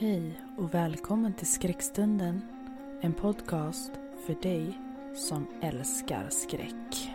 Hej 0.00 0.40
och 0.56 0.74
välkommen 0.74 1.32
till 1.32 1.46
Skräckstunden. 1.46 2.40
En 3.00 3.12
podcast 3.12 3.92
för 4.26 4.34
dig 4.42 4.78
som 5.14 5.46
älskar 5.62 6.28
skräck. 6.30 7.10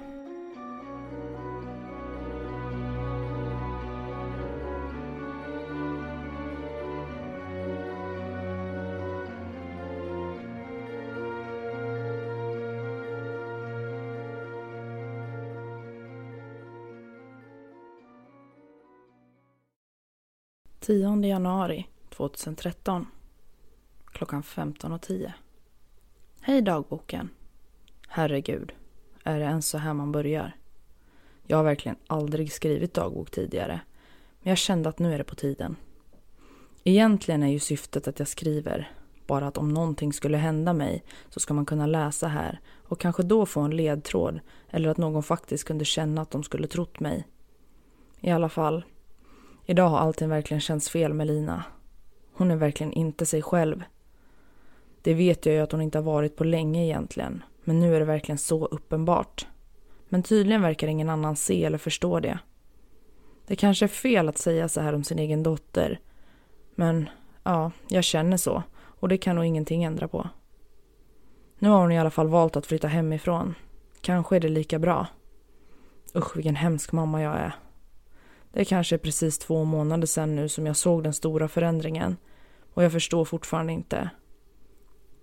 Tionde 20.80 21.28
januari 21.28 21.86
2013 22.18 23.08
klockan 24.06 24.44
15.10 24.44 25.32
Hej 26.42 26.62
dagboken. 26.62 27.30
Herregud, 28.08 28.74
är 29.24 29.40
det 29.40 29.46
ens 29.46 29.68
så 29.68 29.78
här 29.78 29.94
man 29.94 30.12
börjar? 30.12 30.56
Jag 31.48 31.58
har 31.58 31.64
verkligen 31.64 31.96
aldrig 32.08 32.52
skrivit 32.52 32.94
dagbok 32.94 33.32
tidigare, 33.32 33.80
men 34.42 34.50
jag 34.50 34.58
kände 34.58 34.90
att 34.90 35.00
nu 35.00 35.14
är 35.14 35.18
det 35.18 35.24
på 35.24 35.36
tiden. 35.36 35.76
Egentligen 36.84 37.44
är 37.44 37.48
ju 37.48 37.60
syftet 37.60 38.08
att 38.08 38.20
jag 38.20 38.28
skriver 38.28 38.92
bara 39.28 39.48
att 39.48 39.58
om 39.58 39.70
någonting 39.70 40.14
skulle 40.14 40.38
hända 40.38 40.74
mig 40.74 41.04
så 41.30 41.40
ska 41.40 41.54
man 41.54 41.66
kunna 41.66 41.86
läsa 41.86 42.28
här 42.28 42.60
och 42.84 43.00
kanske 43.00 43.24
då 43.24 43.46
få 43.46 43.62
en 43.62 43.76
ledtråd 43.76 44.40
eller 44.70 44.90
att 44.90 44.98
någon 44.98 45.24
faktiskt 45.24 45.64
kunde 45.64 45.86
känna 45.86 46.22
att 46.22 46.32
de 46.32 46.44
skulle 46.44 46.68
trott 46.68 47.00
mig. 47.00 47.28
I 48.20 48.32
alla 48.32 48.50
fall, 48.50 48.86
idag 49.66 49.90
har 49.90 49.98
allting 49.98 50.30
verkligen 50.30 50.62
känts 50.62 50.90
fel 50.90 51.14
med 51.14 51.28
Lina. 51.28 51.64
Hon 52.38 52.52
är 52.52 52.56
verkligen 52.56 52.94
inte 52.94 53.26
sig 53.26 53.42
själv. 53.42 53.84
Det 55.02 55.14
vet 55.14 55.46
jag 55.46 55.56
ju 55.56 55.62
att 55.62 55.72
hon 55.72 55.82
inte 55.82 55.98
har 55.98 56.04
varit 56.04 56.36
på 56.36 56.44
länge 56.44 56.84
egentligen, 56.86 57.44
men 57.64 57.80
nu 57.80 57.96
är 57.96 58.00
det 58.00 58.06
verkligen 58.06 58.38
så 58.38 58.66
uppenbart. 58.66 59.48
Men 60.10 60.24
tydligen 60.24 60.62
verkar 60.62 60.88
ingen 60.88 61.10
annan 61.10 61.36
se 61.36 61.66
eller 61.66 61.78
förstå 61.78 62.20
det. 62.20 62.40
Det 63.48 63.56
kanske 63.56 63.86
är 63.86 63.88
fel 63.88 64.30
att 64.30 64.38
säga 64.38 64.70
så 64.70 64.82
här 64.82 64.94
om 64.94 65.04
sin 65.04 65.20
egen 65.20 65.44
dotter, 65.44 66.00
men 66.76 67.10
ja, 67.44 67.72
jag 67.88 68.04
känner 68.04 68.38
så 68.38 68.64
och 69.00 69.10
det 69.10 69.18
kan 69.18 69.36
nog 69.36 69.46
ingenting 69.46 69.84
ändra 69.84 70.08
på. 70.08 70.30
Nu 71.60 71.70
har 71.70 71.82
hon 71.82 71.92
i 71.92 72.00
alla 72.00 72.12
fall 72.12 72.28
valt 72.28 72.56
att 72.56 72.66
flytta 72.66 72.88
hemifrån. 72.88 73.56
Kanske 74.02 74.36
är 74.36 74.40
det 74.40 74.50
lika 74.50 74.80
bra. 74.80 75.08
Usch, 76.16 76.38
vilken 76.38 76.56
hemsk 76.56 76.92
mamma 76.92 77.22
jag 77.22 77.36
är. 77.36 77.56
Det 78.56 78.62
är 78.62 78.66
kanske 78.66 78.98
precis 78.98 79.38
två 79.38 79.64
månader 79.64 80.08
sedan 80.08 80.36
nu 80.36 80.50
som 80.50 80.66
jag 80.66 80.76
såg 80.76 81.04
den 81.04 81.14
stora 81.14 81.48
förändringen 81.48 82.18
och 82.74 82.84
jag 82.84 82.92
förstår 82.92 83.26
fortfarande 83.26 83.74
inte. 83.74 84.10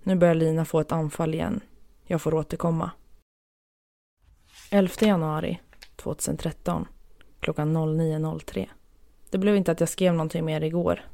Nu 0.03 0.17
börjar 0.17 0.35
Lina 0.35 0.65
få 0.65 0.81
ett 0.81 0.93
anfall 0.93 1.35
igen. 1.35 1.61
Jag 2.05 2.23
får 2.23 2.35
återkomma. 2.35 2.91
11 4.71 4.95
januari 5.01 5.61
2013 5.97 6.89
klockan 7.41 7.77
09.03. 7.77 8.69
Det 9.31 9.39
blev 9.39 9.57
inte 9.57 9.73
att 9.73 9.81
jag 9.81 9.89
skrev 9.89 10.13
någonting 10.13 10.45
mer 10.45 10.61
igår. 10.61 11.05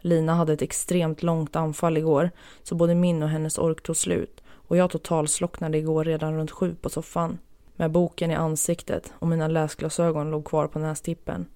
Lina 0.00 0.34
hade 0.34 0.52
ett 0.52 0.62
extremt 0.62 1.22
långt 1.22 1.56
anfall 1.56 1.96
igår 1.96 2.30
så 2.62 2.74
både 2.74 2.94
min 2.94 3.22
och 3.22 3.28
hennes 3.28 3.58
ork 3.58 3.82
tog 3.82 3.96
slut 3.96 4.42
och 4.50 4.76
jag 4.76 4.90
totalslocknade 4.90 5.78
igår 5.78 6.04
redan 6.04 6.36
runt 6.36 6.50
sju 6.50 6.74
på 6.74 6.90
soffan 6.90 7.38
med 7.76 7.90
boken 7.90 8.30
i 8.30 8.34
ansiktet 8.34 9.12
och 9.18 9.28
mina 9.28 9.48
läsglasögon 9.48 10.30
låg 10.30 10.44
kvar 10.44 10.66
på 10.66 10.78
nästippen. 10.78 11.46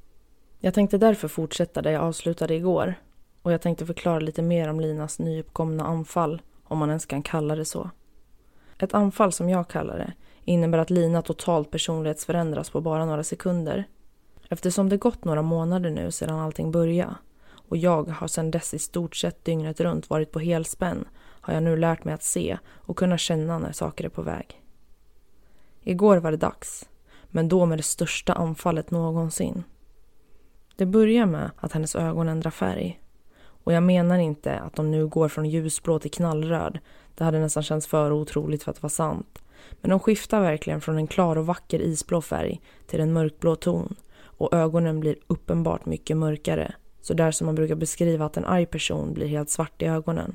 Jag 0.66 0.74
tänkte 0.74 0.98
därför 0.98 1.28
fortsätta 1.28 1.82
där 1.82 1.90
jag 1.90 2.02
avslutade 2.02 2.54
igår 2.54 2.94
och 3.42 3.52
jag 3.52 3.60
tänkte 3.60 3.86
förklara 3.86 4.18
lite 4.18 4.42
mer 4.42 4.68
om 4.68 4.80
Linas 4.80 5.18
nyuppkomna 5.18 5.84
anfall, 5.84 6.42
om 6.64 6.78
man 6.78 6.88
ens 6.88 7.06
kan 7.06 7.22
kalla 7.22 7.56
det 7.56 7.64
så. 7.64 7.90
Ett 8.78 8.94
anfall 8.94 9.32
som 9.32 9.48
jag 9.48 9.68
kallar 9.68 9.98
det 9.98 10.12
innebär 10.44 10.78
att 10.78 10.90
Lina 10.90 11.22
totalt 11.22 11.70
personlighetsförändras 11.70 12.70
på 12.70 12.80
bara 12.80 13.04
några 13.04 13.24
sekunder. 13.24 13.84
Eftersom 14.48 14.88
det 14.88 14.96
gått 14.96 15.24
några 15.24 15.42
månader 15.42 15.90
nu 15.90 16.10
sedan 16.10 16.38
allting 16.38 16.70
började 16.70 17.14
och 17.68 17.76
jag 17.76 18.08
har 18.08 18.28
sedan 18.28 18.50
dess 18.50 18.74
i 18.74 18.78
stort 18.78 19.16
sett 19.16 19.44
dygnet 19.44 19.80
runt 19.80 20.10
varit 20.10 20.32
på 20.32 20.38
helspänn 20.38 21.08
har 21.18 21.54
jag 21.54 21.62
nu 21.62 21.76
lärt 21.76 22.04
mig 22.04 22.14
att 22.14 22.22
se 22.22 22.58
och 22.66 22.96
kunna 22.96 23.18
känna 23.18 23.58
när 23.58 23.72
saker 23.72 24.04
är 24.04 24.08
på 24.08 24.22
väg. 24.22 24.62
Igår 25.82 26.16
var 26.16 26.30
det 26.30 26.36
dags, 26.36 26.88
men 27.26 27.48
då 27.48 27.66
med 27.66 27.78
det 27.78 27.82
största 27.82 28.32
anfallet 28.32 28.90
någonsin. 28.90 29.64
Det 30.76 30.86
börjar 30.86 31.26
med 31.26 31.50
att 31.56 31.72
hennes 31.72 31.96
ögon 31.96 32.28
ändrar 32.28 32.50
färg. 32.50 33.00
Och 33.38 33.72
jag 33.72 33.82
menar 33.82 34.18
inte 34.18 34.58
att 34.58 34.74
de 34.74 34.90
nu 34.90 35.06
går 35.06 35.28
från 35.28 35.48
ljusblå 35.48 35.98
till 35.98 36.10
knallröd. 36.10 36.78
Det 37.14 37.24
hade 37.24 37.38
nästan 37.38 37.62
känts 37.62 37.86
för 37.86 38.12
otroligt 38.12 38.62
för 38.62 38.70
att 38.70 38.82
vara 38.82 38.90
sant. 38.90 39.42
Men 39.80 39.90
de 39.90 40.00
skiftar 40.00 40.40
verkligen 40.40 40.80
från 40.80 40.96
en 40.96 41.06
klar 41.06 41.36
och 41.36 41.46
vacker 41.46 41.80
isblå 41.80 42.20
färg 42.20 42.60
till 42.86 43.00
en 43.00 43.12
mörkblå 43.12 43.56
ton. 43.56 43.94
Och 44.18 44.54
ögonen 44.54 45.00
blir 45.00 45.16
uppenbart 45.26 45.86
mycket 45.86 46.16
mörkare. 46.16 46.74
Så 47.00 47.14
där 47.14 47.30
som 47.30 47.46
man 47.46 47.54
brukar 47.54 47.74
beskriva 47.74 48.26
att 48.26 48.36
en 48.36 48.44
arg 48.44 48.66
person 48.66 49.14
blir 49.14 49.26
helt 49.26 49.50
svart 49.50 49.82
i 49.82 49.86
ögonen. 49.86 50.34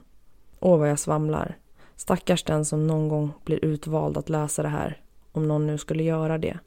Åh 0.60 0.80
vad 0.80 0.90
jag 0.90 1.00
svamlar. 1.00 1.58
Stackars 1.96 2.44
den 2.44 2.66
som 2.66 2.88
någon 2.88 3.10
gång 3.10 3.32
blir 3.46 3.66
utvald 3.66 4.18
att 4.18 4.30
läsa 4.30 4.64
det 4.64 4.70
här. 4.70 5.02
Om 5.32 5.48
någon 5.48 5.68
nu 5.68 5.78
skulle 5.78 6.04
göra 6.04 6.38
det. 6.38 6.60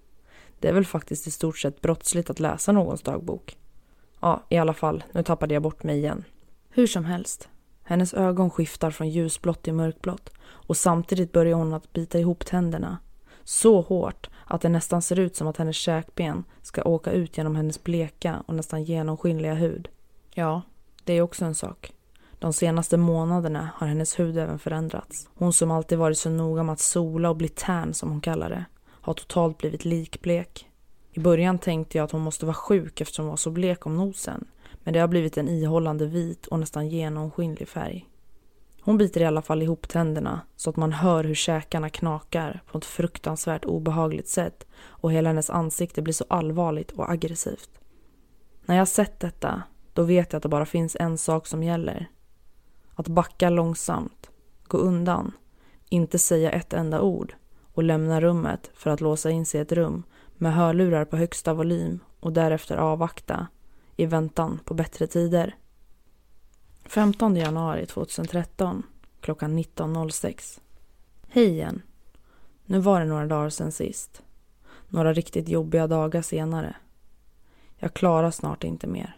Det 0.61 0.69
är 0.69 0.73
väl 0.73 0.87
faktiskt 0.87 1.27
i 1.27 1.31
stort 1.31 1.59
sett 1.59 1.81
brottsligt 1.81 2.31
att 2.31 2.41
läsa 2.41 2.73
någons 2.73 3.03
dagbok. 3.03 3.57
Ja, 4.25 4.43
i 4.49 4.59
alla 4.59 4.75
fall, 4.75 5.05
nu 5.12 5.23
tappade 5.23 5.55
jag 5.55 5.62
bort 5.62 5.83
mig 5.83 5.99
igen. 5.99 6.25
Hur 6.71 6.87
som 6.87 7.05
helst, 7.05 7.49
hennes 7.83 8.15
ögon 8.15 8.51
skiftar 8.51 8.91
från 8.91 9.09
ljusblått 9.09 9.62
till 9.62 9.75
mörkblått 9.75 10.31
och 10.45 10.77
samtidigt 10.77 11.33
börjar 11.33 11.57
hon 11.57 11.75
att 11.75 11.93
bita 11.93 12.19
ihop 12.19 12.47
tänderna. 12.47 12.99
Så 13.43 13.81
hårt 13.81 14.31
att 14.47 14.61
det 14.61 14.69
nästan 14.69 15.03
ser 15.03 15.19
ut 15.19 15.37
som 15.37 15.49
att 15.49 15.57
hennes 15.57 15.77
käkben 15.77 16.45
ska 16.63 16.83
åka 16.83 17.13
ut 17.13 17.39
genom 17.39 17.57
hennes 17.57 17.84
bleka 17.84 18.43
och 18.47 18.55
nästan 18.55 18.84
genomskinliga 18.84 19.55
hud. 19.55 19.89
Ja, 20.34 20.63
det 21.05 21.13
är 21.13 21.23
också 21.23 21.45
en 21.45 21.55
sak. 21.55 21.93
De 22.39 22.53
senaste 22.53 22.97
månaderna 22.97 23.71
har 23.75 23.87
hennes 23.87 24.19
hud 24.19 24.39
även 24.39 24.59
förändrats. 24.59 25.29
Hon 25.34 25.53
som 25.53 25.71
alltid 25.71 25.99
varit 25.99 26.19
så 26.19 26.31
noga 26.31 26.63
med 26.63 26.73
att 26.73 26.81
sola 26.81 27.31
och 27.31 27.37
bli 27.37 27.49
tärn 27.49 27.95
som 27.95 28.11
hon 28.11 28.21
kallar 28.21 28.51
det, 28.51 28.65
har 28.91 29.15
totalt 29.15 29.59
blivit 29.59 29.84
likblek. 29.84 30.71
I 31.17 31.21
början 31.21 31.59
tänkte 31.59 31.99
jag 31.99 32.05
att 32.05 32.11
hon 32.11 32.21
måste 32.21 32.47
vara 32.47 32.55
sjuk 32.55 33.01
eftersom 33.01 33.25
hon 33.25 33.31
var 33.31 33.37
så 33.37 33.51
blek 33.51 33.87
om 33.87 33.97
nosen. 33.97 34.45
Men 34.85 34.95
det 34.95 35.01
har 35.01 35.09
blivit 35.09 35.37
en 35.37 35.49
ihållande 35.49 36.07
vit 36.07 36.47
och 36.47 36.59
nästan 36.59 36.89
genomskinlig 36.89 37.69
färg. 37.69 38.09
Hon 38.81 38.99
biter 38.99 39.21
i 39.21 39.25
alla 39.25 39.43
fall 39.43 39.63
ihop 39.63 39.89
tänderna 39.89 40.41
så 40.57 40.71
att 40.71 40.77
man 40.77 40.93
hör 40.93 41.25
hur 41.25 41.35
käkarna 41.35 41.89
knakar 41.89 42.63
på 42.67 42.79
ett 42.79 42.85
fruktansvärt 42.85 43.65
obehagligt 43.65 44.29
sätt 44.29 44.67
och 44.77 45.13
hela 45.13 45.29
hennes 45.29 45.51
ansikte 45.51 46.03
blir 46.03 46.15
så 46.15 46.25
allvarligt 46.29 46.91
och 46.91 47.11
aggressivt. 47.11 47.71
När 48.67 48.77
jag 48.77 48.89
sett 48.89 49.21
detta, 49.21 49.63
då 49.93 50.03
vet 50.03 50.33
jag 50.33 50.37
att 50.39 50.43
det 50.43 50.49
bara 50.49 50.67
finns 50.67 50.97
en 51.01 51.19
sak 51.19 51.47
som 51.47 51.63
gäller. 51.63 52.07
Att 52.95 53.09
backa 53.09 53.51
långsamt, 53.51 54.31
gå 54.65 54.78
undan, 54.78 55.33
inte 55.89 56.19
säga 56.19 56.51
ett 56.51 56.72
enda 56.72 57.01
ord 57.01 57.34
och 57.75 57.83
lämna 57.83 58.21
rummet 58.21 58.71
för 58.75 58.91
att 58.91 59.01
låsa 59.01 59.31
in 59.31 59.47
sig 59.47 59.59
i 59.59 59.63
ett 59.63 59.72
rum 59.72 60.03
med 60.45 60.55
hörlurar 60.55 61.05
på 61.05 61.17
högsta 61.17 61.55
volym 61.55 61.99
och 62.21 62.33
därefter 62.33 62.77
avvakta 62.77 63.47
i 63.97 64.07
väntan 64.07 64.61
på 64.65 64.75
bättre 64.75 65.07
tider. 65.07 65.57
15 66.85 67.37
januari 67.37 67.87
2013 67.87 68.83
klockan 69.21 69.59
19.06 69.59 70.61
Hej 71.29 71.49
igen. 71.49 71.83
Nu 72.65 72.79
var 72.79 73.01
det 73.01 73.07
några 73.07 73.27
dagar 73.27 73.51
sen 73.51 73.73
sist. 73.73 74.23
Några 74.89 75.13
riktigt 75.13 75.49
jobbiga 75.49 75.87
dagar 75.87 76.23
senare. 76.23 76.77
Jag 77.77 77.95
klarar 77.95 78.31
snart 78.31 78.65
inte 78.65 78.87
mer. 78.87 79.17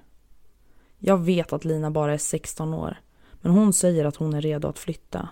Jag 0.99 1.19
vet 1.19 1.53
att 1.53 1.65
Lina 1.65 1.91
bara 1.91 2.15
är 2.15 2.19
16 2.19 2.75
år 2.75 3.01
men 3.33 3.53
hon 3.53 3.73
säger 3.73 4.05
att 4.05 4.17
hon 4.17 4.35
är 4.35 4.41
redo 4.41 4.69
att 4.69 4.79
flytta. 4.79 5.29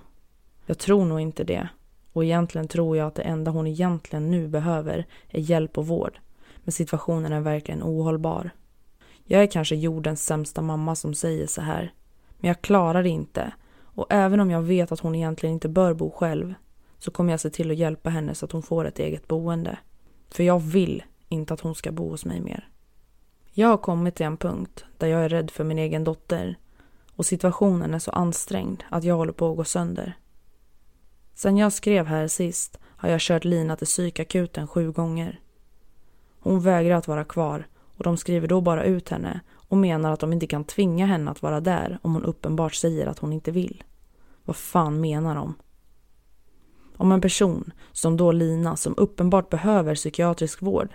Jag 0.66 0.78
tror 0.78 1.04
nog 1.04 1.20
inte 1.20 1.44
det 1.44 1.68
och 2.14 2.24
egentligen 2.24 2.68
tror 2.68 2.96
jag 2.96 3.06
att 3.06 3.14
det 3.14 3.22
enda 3.22 3.50
hon 3.50 3.66
egentligen 3.66 4.30
nu 4.30 4.48
behöver 4.48 5.06
är 5.28 5.40
hjälp 5.40 5.78
och 5.78 5.86
vård. 5.86 6.18
Men 6.56 6.72
situationen 6.72 7.32
är 7.32 7.40
verkligen 7.40 7.82
ohållbar. 7.82 8.50
Jag 9.24 9.42
är 9.42 9.46
kanske 9.46 9.76
jordens 9.76 10.24
sämsta 10.24 10.62
mamma 10.62 10.94
som 10.94 11.14
säger 11.14 11.46
så 11.46 11.60
här. 11.60 11.92
Men 12.38 12.48
jag 12.48 12.62
klarar 12.62 13.02
det 13.02 13.08
inte. 13.08 13.52
Och 13.76 14.06
även 14.10 14.40
om 14.40 14.50
jag 14.50 14.62
vet 14.62 14.92
att 14.92 15.00
hon 15.00 15.14
egentligen 15.14 15.52
inte 15.52 15.68
bör 15.68 15.94
bo 15.94 16.10
själv 16.10 16.54
så 16.98 17.10
kommer 17.10 17.32
jag 17.32 17.40
se 17.40 17.50
till 17.50 17.70
att 17.70 17.76
hjälpa 17.76 18.10
henne 18.10 18.34
så 18.34 18.44
att 18.44 18.52
hon 18.52 18.62
får 18.62 18.84
ett 18.84 18.98
eget 18.98 19.28
boende. 19.28 19.78
För 20.30 20.42
jag 20.42 20.60
vill 20.60 21.02
inte 21.28 21.54
att 21.54 21.60
hon 21.60 21.74
ska 21.74 21.92
bo 21.92 22.10
hos 22.10 22.24
mig 22.24 22.40
mer. 22.40 22.68
Jag 23.52 23.68
har 23.68 23.76
kommit 23.76 24.14
till 24.14 24.26
en 24.26 24.36
punkt 24.36 24.84
där 24.98 25.06
jag 25.06 25.24
är 25.24 25.28
rädd 25.28 25.50
för 25.50 25.64
min 25.64 25.78
egen 25.78 26.04
dotter 26.04 26.58
och 27.16 27.26
situationen 27.26 27.94
är 27.94 27.98
så 27.98 28.10
ansträngd 28.10 28.84
att 28.90 29.04
jag 29.04 29.16
håller 29.16 29.32
på 29.32 29.50
att 29.50 29.56
gå 29.56 29.64
sönder. 29.64 30.16
Sen 31.34 31.56
jag 31.56 31.72
skrev 31.72 32.06
här 32.06 32.28
sist 32.28 32.78
har 32.84 33.08
jag 33.08 33.20
kört 33.20 33.44
Lina 33.44 33.76
till 33.76 33.86
psykakuten 33.86 34.66
sju 34.66 34.92
gånger. 34.92 35.40
Hon 36.40 36.60
vägrar 36.60 36.96
att 36.96 37.08
vara 37.08 37.24
kvar 37.24 37.66
och 37.96 38.04
de 38.04 38.16
skriver 38.16 38.48
då 38.48 38.60
bara 38.60 38.84
ut 38.84 39.08
henne 39.08 39.40
och 39.54 39.76
menar 39.76 40.12
att 40.12 40.20
de 40.20 40.32
inte 40.32 40.46
kan 40.46 40.64
tvinga 40.64 41.06
henne 41.06 41.30
att 41.30 41.42
vara 41.42 41.60
där 41.60 41.98
om 42.02 42.14
hon 42.14 42.24
uppenbart 42.24 42.74
säger 42.74 43.06
att 43.06 43.18
hon 43.18 43.32
inte 43.32 43.50
vill. 43.50 43.84
Vad 44.44 44.56
fan 44.56 45.00
menar 45.00 45.34
de? 45.34 45.54
Om 46.96 47.12
en 47.12 47.20
person, 47.20 47.72
som 47.92 48.16
då 48.16 48.32
Lina, 48.32 48.76
som 48.76 48.94
uppenbart 48.96 49.50
behöver 49.50 49.94
psykiatrisk 49.94 50.62
vård, 50.62 50.88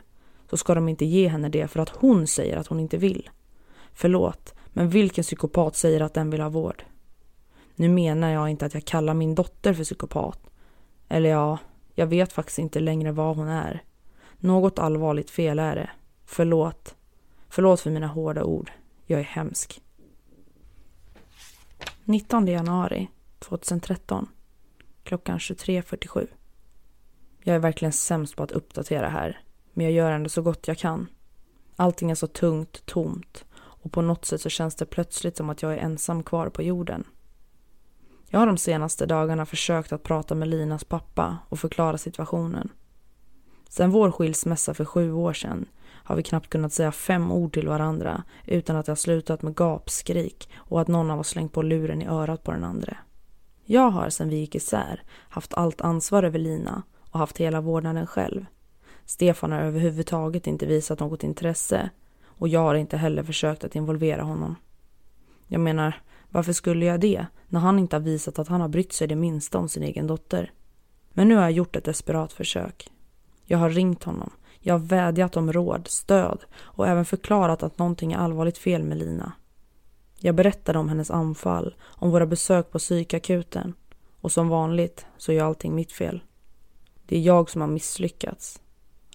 så 0.50 0.58
ska 0.58 0.76
de 0.76 0.90
inte 0.90 1.06
ge 1.06 1.28
henne 1.28 1.50
det 1.50 1.68
för 1.68 1.80
att 1.80 1.90
hon 1.90 2.28
säger 2.28 2.58
att 2.58 2.68
hon 2.68 2.80
inte 2.80 2.98
vill. 2.98 3.30
Förlåt, 3.94 4.54
men 4.68 4.90
vilken 4.90 5.24
psykopat 5.24 5.76
säger 5.76 6.02
att 6.02 6.14
den 6.14 6.30
vill 6.30 6.42
ha 6.42 6.50
vård? 6.50 6.84
Nu 7.80 7.90
menar 7.90 8.30
jag 8.30 8.50
inte 8.50 8.66
att 8.66 8.74
jag 8.74 8.86
kallar 8.86 9.14
min 9.14 9.36
dotter 9.36 9.74
för 9.74 9.84
psykopat. 9.84 10.40
Eller 11.08 11.30
ja, 11.30 11.58
jag 11.96 12.08
vet 12.08 12.34
faktiskt 12.34 12.60
inte 12.60 12.80
längre 12.80 13.12
vad 13.12 13.36
hon 13.36 13.48
är. 13.48 13.84
Något 14.38 14.80
allvarligt 14.80 15.30
fel 15.30 15.60
är 15.60 15.76
det. 15.76 15.90
Förlåt. 16.26 16.96
Förlåt 17.50 17.82
för 17.82 17.92
mina 17.92 18.08
hårda 18.08 18.44
ord. 18.44 18.72
Jag 19.06 19.20
är 19.20 19.24
hemsk. 19.24 19.82
19 22.04 22.48
januari 22.48 23.10
2013. 23.40 24.28
Klockan 25.04 25.38
23.47. 25.38 26.28
Jag 27.44 27.56
är 27.56 27.60
verkligen 27.60 27.94
sämst 27.94 28.36
på 28.36 28.44
att 28.44 28.52
uppdatera 28.52 29.10
här. 29.10 29.42
Men 29.74 29.86
jag 29.86 29.94
gör 29.94 30.12
ändå 30.12 30.30
så 30.30 30.42
gott 30.42 30.68
jag 30.68 30.78
kan. 30.78 31.08
Allting 31.76 32.12
är 32.12 32.16
så 32.16 32.28
tungt, 32.28 32.86
tomt 32.86 33.46
och 33.56 33.92
på 33.92 34.02
något 34.02 34.26
sätt 34.26 34.42
så 34.42 34.50
känns 34.50 34.76
det 34.76 34.86
plötsligt 34.86 35.38
som 35.38 35.50
att 35.50 35.62
jag 35.62 35.74
är 35.74 35.78
ensam 35.78 36.24
kvar 36.24 36.50
på 36.50 36.64
jorden. 36.64 37.04
Jag 38.32 38.40
har 38.40 38.48
de 38.48 38.58
senaste 38.58 39.06
dagarna 39.06 39.46
försökt 39.46 39.94
att 39.94 40.04
prata 40.04 40.36
med 40.36 40.48
Linas 40.48 40.84
pappa 40.84 41.38
och 41.50 41.60
förklara 41.60 41.98
situationen. 41.98 42.70
Sen 43.70 43.92
vår 43.92 44.12
skilsmässa 44.12 44.74
för 44.74 44.86
sju 44.86 45.14
år 45.14 45.34
sedan 45.34 45.66
har 45.88 46.16
vi 46.16 46.24
knappt 46.24 46.50
kunnat 46.50 46.74
säga 46.74 46.92
fem 46.92 47.32
ord 47.32 47.54
till 47.54 47.68
varandra 47.68 48.24
utan 48.46 48.76
att 48.76 48.86
det 48.86 48.92
har 48.92 48.96
slutat 48.96 49.42
med 49.42 49.56
gapskrik 49.56 50.50
och 50.56 50.82
att 50.82 50.88
någon 50.88 51.12
av 51.12 51.20
oss 51.20 51.28
slängt 51.28 51.54
på 51.54 51.62
luren 51.62 52.02
i 52.02 52.08
örat 52.08 52.44
på 52.44 52.52
den 52.52 52.64
andra. 52.64 52.98
Jag 53.66 53.90
har 53.90 54.10
sedan 54.10 54.30
vi 54.30 54.36
gick 54.36 54.56
isär 54.56 55.04
haft 55.30 55.54
allt 55.54 55.82
ansvar 55.82 56.24
över 56.24 56.40
Lina 56.40 56.84
och 57.12 57.20
haft 57.20 57.38
hela 57.38 57.62
vårdnaden 57.62 58.08
själv. 58.08 58.46
Stefan 59.06 59.52
har 59.52 59.60
överhuvudtaget 59.60 60.48
inte 60.48 60.66
visat 60.66 61.00
något 61.00 61.24
intresse 61.24 61.90
och 62.26 62.48
jag 62.48 62.60
har 62.60 62.76
inte 62.76 62.98
heller 62.98 63.24
försökt 63.24 63.64
att 63.64 63.76
involvera 63.76 64.24
honom. 64.24 64.56
Jag 65.48 65.62
menar, 65.62 66.02
varför 66.30 66.54
skulle 66.54 66.86
jag 66.86 67.00
det 67.00 67.26
när 67.48 67.60
han 67.60 67.80
inte 67.80 67.96
har 67.96 68.02
visat 68.02 68.40
att 68.40 68.48
han 68.48 68.62
har 68.62 68.68
brytt 68.68 68.94
sig 68.94 69.08
det 69.08 69.16
minsta 69.16 69.58
om 69.58 69.70
sin 69.70 69.84
egen 69.84 70.08
dotter? 70.08 70.52
Men 71.10 71.28
nu 71.28 71.36
har 71.36 71.42
jag 71.42 71.52
gjort 71.52 71.76
ett 71.76 71.84
desperat 71.84 72.34
försök. 72.34 72.92
Jag 73.46 73.58
har 73.58 73.70
ringt 73.70 74.04
honom, 74.04 74.30
jag 74.60 74.74
har 74.74 74.80
vädjat 74.80 75.38
om 75.38 75.54
råd, 75.54 75.88
stöd 75.88 76.40
och 76.58 76.88
även 76.88 77.06
förklarat 77.06 77.64
att 77.64 77.78
någonting 77.78 78.14
är 78.14 78.18
allvarligt 78.18 78.58
fel 78.58 78.84
med 78.84 78.98
Lina. 78.98 79.32
Jag 80.20 80.36
berättade 80.36 80.80
om 80.80 80.90
hennes 80.90 81.12
anfall, 81.12 81.76
om 81.82 82.12
våra 82.12 82.26
besök 82.26 82.72
på 82.72 82.80
psykakuten 82.80 83.74
och 84.22 84.32
som 84.32 84.50
vanligt 84.50 85.06
så 85.18 85.32
är 85.32 85.42
allting 85.42 85.76
mitt 85.76 85.92
fel. 85.92 86.24
Det 87.06 87.18
är 87.18 87.22
jag 87.22 87.50
som 87.50 87.62
har 87.62 87.68
misslyckats. 87.68 88.62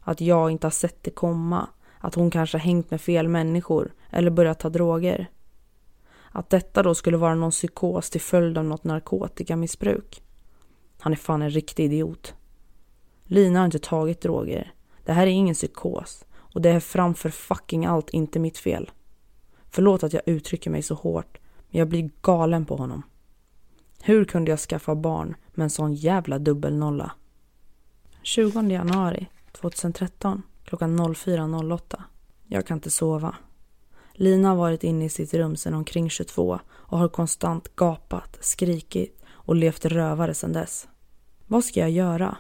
Att 0.03 0.21
jag 0.21 0.51
inte 0.51 0.67
har 0.67 0.73
sett 0.73 1.03
det 1.03 1.11
komma, 1.11 1.69
att 1.99 2.15
hon 2.15 2.31
kanske 2.31 2.59
har 2.59 2.65
hängt 2.65 2.91
med 2.91 3.01
fel 3.01 3.29
människor 3.29 3.95
eller 4.11 4.31
börjat 4.31 4.59
ta 4.59 4.69
droger. 4.69 5.31
Att 6.37 6.51
detta 6.51 6.83
då 6.83 6.95
skulle 6.95 7.17
vara 7.17 7.35
någon 7.35 7.51
psykos 7.51 8.11
till 8.11 8.21
följd 8.21 8.59
av 8.59 8.65
något 8.65 8.85
narkotikamissbruk. 8.85 10.23
Han 11.01 11.13
är 11.13 11.17
fan 11.17 11.43
en 11.43 11.51
riktig 11.51 11.85
idiot. 11.85 12.35
Lina 13.25 13.59
har 13.59 13.65
inte 13.65 13.79
tagit 13.79 14.21
droger. 14.21 14.75
Det 15.05 15.13
här 15.13 15.27
är 15.27 15.31
ingen 15.31 15.55
psykos. 15.55 16.25
Och 16.35 16.63
det 16.63 16.71
är 16.71 16.81
framför 16.81 17.31
fucking 17.31 17.87
allt 17.87 18.11
inte 18.11 18.39
mitt 18.39 18.59
fel. 18.59 18.91
Förlåt 19.71 20.03
att 20.03 20.13
jag 20.13 20.23
uttrycker 20.27 20.71
mig 20.71 20.83
så 20.83 20.95
hårt, 20.95 21.39
men 21.71 21.79
jag 21.79 21.89
blir 21.89 22.11
galen 22.23 22.67
på 22.67 22.77
honom. 22.77 23.03
Hur 24.03 24.25
kunde 24.25 24.51
jag 24.51 24.61
skaffa 24.61 24.95
barn 24.95 25.37
med 25.55 25.65
en 25.65 25.71
sån 25.71 25.95
jävla 25.95 26.39
dubbelnolla? 26.39 27.13
20 28.23 28.63
januari 28.63 29.27
2013 29.53 30.43
klockan 30.65 31.01
04.08. 31.01 32.03
Jag 32.47 32.67
kan 32.67 32.77
inte 32.77 32.91
sova. 32.91 33.35
Lina 34.17 34.49
har 34.49 34.57
varit 34.57 34.85
inne 34.85 35.05
i 35.05 35.09
sitt 35.09 35.35
rum 35.35 35.57
sedan 35.57 35.75
omkring 35.75 36.11
22 36.11 36.61
och 36.71 36.99
har 36.99 37.09
konstant 37.09 37.77
gapat, 37.77 38.39
skrikit 38.41 39.23
och 39.29 39.57
levt 39.57 39.85
rövare 39.85 40.35
sedan 40.35 40.53
dess. 40.53 40.89
Vad 41.47 41.65
ska 41.65 41.81
jag 41.81 41.91
göra? 41.91 42.37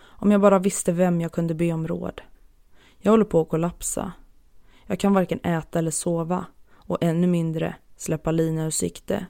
Om 0.00 0.30
jag 0.30 0.40
bara 0.40 0.58
visste 0.58 0.92
vem 0.92 1.20
jag 1.20 1.32
kunde 1.32 1.54
be 1.54 1.72
om 1.72 1.88
råd. 1.88 2.20
Jag 2.98 3.12
håller 3.12 3.24
på 3.24 3.40
att 3.40 3.48
kollapsa. 3.48 4.12
Jag 4.86 5.00
kan 5.00 5.14
varken 5.14 5.40
äta 5.40 5.78
eller 5.78 5.90
sova 5.90 6.46
och 6.74 6.98
ännu 7.00 7.26
mindre 7.26 7.74
släppa 7.96 8.30
Lina 8.30 8.66
ur 8.66 8.70
sikte. 8.70 9.26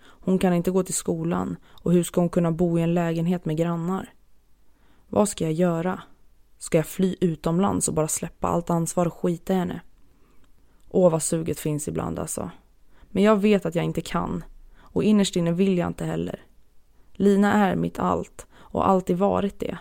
Hon 0.00 0.38
kan 0.38 0.54
inte 0.54 0.70
gå 0.70 0.82
till 0.82 0.94
skolan 0.94 1.56
och 1.66 1.92
hur 1.92 2.02
ska 2.02 2.20
hon 2.20 2.30
kunna 2.30 2.52
bo 2.52 2.78
i 2.78 2.82
en 2.82 2.94
lägenhet 2.94 3.44
med 3.44 3.56
grannar? 3.56 4.12
Vad 5.08 5.28
ska 5.28 5.44
jag 5.44 5.52
göra? 5.52 6.02
Ska 6.58 6.78
jag 6.78 6.86
fly 6.86 7.16
utomlands 7.20 7.88
och 7.88 7.94
bara 7.94 8.08
släppa 8.08 8.48
allt 8.48 8.70
ansvar 8.70 9.06
och 9.06 9.14
skita 9.14 9.52
i 9.52 9.56
henne? 9.56 9.80
Åh, 10.90 11.10
vad 11.10 11.22
suget 11.22 11.60
finns 11.60 11.88
ibland 11.88 12.18
alltså. 12.18 12.50
Men 13.08 13.22
jag 13.22 13.36
vet 13.36 13.66
att 13.66 13.74
jag 13.74 13.84
inte 13.84 14.00
kan. 14.00 14.44
Och 14.78 15.04
innerst 15.04 15.36
inne 15.36 15.52
vill 15.52 15.78
jag 15.78 15.86
inte 15.86 16.04
heller. 16.04 16.42
Lina 17.12 17.52
är 17.52 17.76
mitt 17.76 17.98
allt 17.98 18.46
och 18.54 18.88
alltid 18.88 19.18
varit 19.18 19.60
det. 19.60 19.78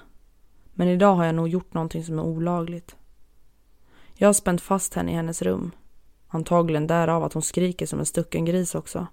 Men 0.73 0.87
idag 0.87 1.15
har 1.15 1.25
jag 1.25 1.35
nog 1.35 1.47
gjort 1.47 1.73
någonting 1.73 2.03
som 2.03 2.19
är 2.19 2.23
olagligt. 2.23 2.95
Jag 4.13 4.27
har 4.27 4.33
spänt 4.33 4.61
fast 4.61 4.93
henne 4.93 5.11
i 5.11 5.15
hennes 5.15 5.41
rum. 5.41 5.71
Antagligen 6.27 6.87
därav 6.87 7.23
att 7.23 7.33
hon 7.33 7.41
skriker 7.41 7.85
som 7.85 7.99
en 7.99 8.05
stucken 8.05 8.45
gris 8.45 8.75
också. 8.75 9.07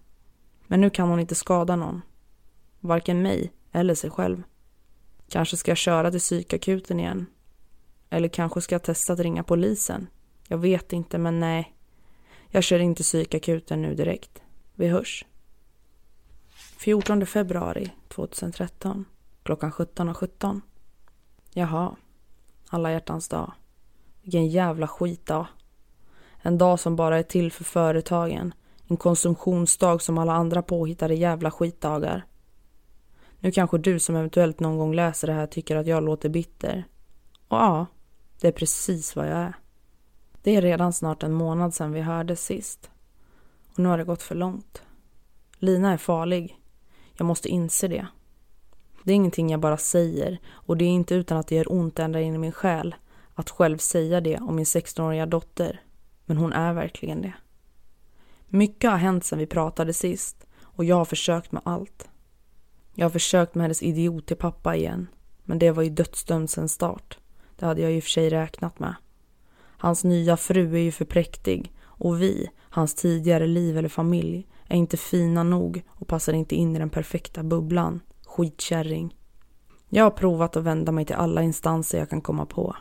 Men 0.67 0.81
nu 0.81 0.91
kan 0.91 1.09
hon 1.09 1.21
inte 1.21 1.35
skada 1.35 1.77
någon. 1.77 2.03
Varken 2.81 3.23
mig 3.23 3.53
eller 3.73 3.95
sig 3.95 4.11
själv. 4.11 4.43
Kanske 5.29 5.57
ska 5.57 5.71
jag 5.71 5.79
köra 5.79 6.11
till 6.11 6.21
psykakuten 6.21 7.01
igen. 7.01 7.27
Eller 8.11 8.29
kanske 8.29 8.61
ska 8.61 8.75
jag 8.75 8.83
testa 8.83 9.13
att 9.13 9.21
ringa 9.21 9.43
polisen. 9.43 10.07
Jag 10.49 10.59
vet 10.59 10.93
inte, 10.93 11.19
men 11.19 11.41
nej. 11.41 11.74
Jag 12.55 12.65
kör 12.65 12.79
in 12.79 12.95
till 12.95 13.05
psykakuten 13.05 13.83
nu 13.83 13.95
direkt. 13.95 14.43
Vi 14.75 14.89
hörs. 14.89 15.25
14 16.79 17.27
februari 17.27 17.93
2013 18.09 19.05
klockan 19.43 19.73
17.17. 19.73 20.15
17. 20.15 20.63
Jaha, 21.53 21.97
alla 22.69 22.93
hjärtans 22.93 23.29
dag. 23.29 23.53
Vilken 24.23 24.49
jävla 24.49 24.89
skitdag. 24.89 25.47
En 26.43 26.59
dag 26.59 26.81
som 26.81 26.97
bara 26.97 27.19
är 27.19 27.23
till 27.23 27.53
för 27.53 27.65
företagen. 27.65 28.55
En 28.89 28.97
konsumtionsdag 28.97 29.99
som 29.99 30.19
alla 30.19 30.33
andra 30.33 30.63
påhittade 30.63 31.15
jävla 31.15 31.51
skitdagar. 31.51 32.27
Nu 33.39 33.53
kanske 33.53 33.79
du 33.79 33.99
som 33.99 34.17
eventuellt 34.17 34.61
någon 34.61 34.79
gång 34.79 34.95
läser 34.95 35.27
det 35.27 35.35
här 35.35 35.47
tycker 35.47 35.77
att 35.77 35.87
jag 35.87 36.03
låter 36.03 36.29
bitter. 36.29 36.85
Och 37.49 37.59
ja, 37.59 37.87
det 38.41 38.49
är 38.49 38.53
precis 38.53 39.17
vad 39.17 39.27
jag 39.27 39.39
är. 39.39 39.64
Det 40.45 40.57
är 40.57 40.63
redan 40.63 40.93
snart 40.93 41.23
en 41.23 41.33
månad 41.33 41.75
sedan 41.75 41.93
vi 41.93 42.01
hördes 42.01 42.45
sist. 42.45 42.91
Och 43.73 43.79
nu 43.79 43.89
har 43.89 43.99
det 43.99 44.05
gått 44.05 44.23
för 44.23 44.35
långt. 44.35 44.83
Lina 45.59 45.93
är 45.93 45.97
farlig. 45.97 46.59
Jag 47.15 47.27
måste 47.27 47.49
inse 47.49 47.89
det. 47.89 48.07
Det 49.03 49.13
är 49.13 49.17
ingenting 49.17 49.51
jag 49.51 49.61
bara 49.61 49.77
säger 49.77 50.39
och 50.49 50.77
det 50.77 50.85
är 50.85 50.89
inte 50.89 51.15
utan 51.15 51.39
att 51.39 51.47
det 51.47 51.55
gör 51.55 51.73
ont 51.73 51.99
ända 51.99 52.21
in 52.21 52.35
i 52.35 52.39
min 52.39 52.53
själ 52.53 52.95
att 53.35 53.51
själv 53.51 53.79
säga 53.79 54.21
det 54.21 54.39
om 54.39 54.57
min 54.57 54.65
16-åriga 54.65 55.27
dotter. 55.27 55.83
Men 56.25 56.37
hon 56.37 56.53
är 56.53 56.73
verkligen 56.73 57.23
det. 57.23 57.35
Mycket 58.47 58.91
har 58.91 58.99
hänt 58.99 59.25
sedan 59.25 59.39
vi 59.39 59.47
pratade 59.47 59.93
sist 59.93 60.47
och 60.61 60.85
jag 60.85 60.97
har 60.97 61.05
försökt 61.05 61.53
med 61.53 61.63
allt. 61.65 62.09
Jag 62.95 63.05
har 63.05 63.11
försökt 63.11 63.55
med 63.55 63.63
hennes 63.65 63.83
idiot 63.83 64.27
till 64.27 64.37
pappa 64.37 64.77
igen, 64.77 65.07
men 65.45 65.59
det 65.59 65.71
var 65.71 65.83
ju 65.83 65.91
dödsdömd 65.91 66.51
sen 66.51 66.69
start. 66.69 67.19
Det 67.57 67.67
hade 67.67 67.83
jag 67.83 67.93
ju 67.93 68.01
för 68.01 68.11
sig 68.11 68.31
räknat 68.31 68.79
med. 68.79 68.95
Hans 69.85 70.05
nya 70.05 70.37
fru 70.37 70.75
är 70.75 70.83
ju 70.83 70.93
för 70.93 71.05
präktig 71.05 71.73
och 71.83 72.23
vi, 72.23 72.51
hans 72.71 72.95
tidigare 72.95 73.47
liv 73.47 73.79
eller 73.79 73.89
familj, 73.89 74.47
är 74.69 74.77
inte 74.77 74.97
fina 74.97 75.43
nog 75.43 75.83
och 75.89 76.09
passar 76.09 76.33
inte 76.33 76.55
in 76.55 76.77
i 76.77 76.79
den 76.79 76.91
perfekta 76.91 77.43
bubblan. 77.43 78.01
Skitkärring. 78.27 79.17
Jag 79.89 80.05
har 80.05 80.11
provat 80.11 80.57
att 80.57 80.65
vända 80.65 80.93
mig 80.93 81.05
till 81.05 81.15
alla 81.15 81.43
instanser 81.43 81.99
jag 81.99 82.11
kan 82.11 82.21
komma 82.21 82.47
på. 82.47 82.77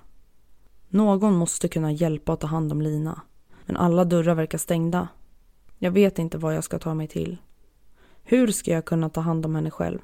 Någon 0.89 1.33
måste 1.33 1.67
kunna 1.67 1.91
hjälpa 1.91 2.33
och 2.33 2.39
ta 2.39 2.48
hand 2.48 2.72
om 2.72 2.81
Lina. 2.81 3.22
Men 3.65 3.77
alla 3.77 4.05
dörrar 4.05 4.36
verkar 4.36 4.57
stängda. 4.57 5.07
Jag 5.77 5.91
vet 5.91 6.19
inte 6.19 6.38
vad 6.38 6.55
jag 6.55 6.63
ska 6.63 6.79
ta 6.79 6.93
mig 6.93 7.07
till. 7.07 7.38
Hur 8.24 8.48
ska 8.48 8.72
jag 8.72 8.86
kunna 8.86 9.10
ta 9.10 9.22
hand 9.22 9.45
om 9.45 9.55
henne 9.55 9.72
själv? 9.72 10.00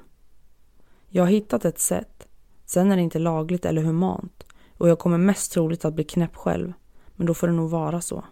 Jag 1.08 1.24
har 1.24 1.32
hittat 1.32 1.66
ett 1.66 1.80
sätt. 1.80 2.28
Sen 2.66 2.92
är 2.92 2.96
det 2.96 3.02
inte 3.02 3.20
lagligt 3.20 3.66
eller 3.66 3.82
humant 3.82 4.44
och 4.78 4.90
jag 4.90 5.00
kommer 5.00 5.18
mest 5.18 5.52
troligt 5.52 5.86
att 5.86 5.94
bli 5.94 6.04
knäpp 6.04 6.36
själv. 6.36 6.74
Men 7.20 7.26
då 7.26 7.34
får 7.34 7.48
det 7.48 7.54
nog 7.54 7.70
vara 7.70 8.02
så. 8.02 8.26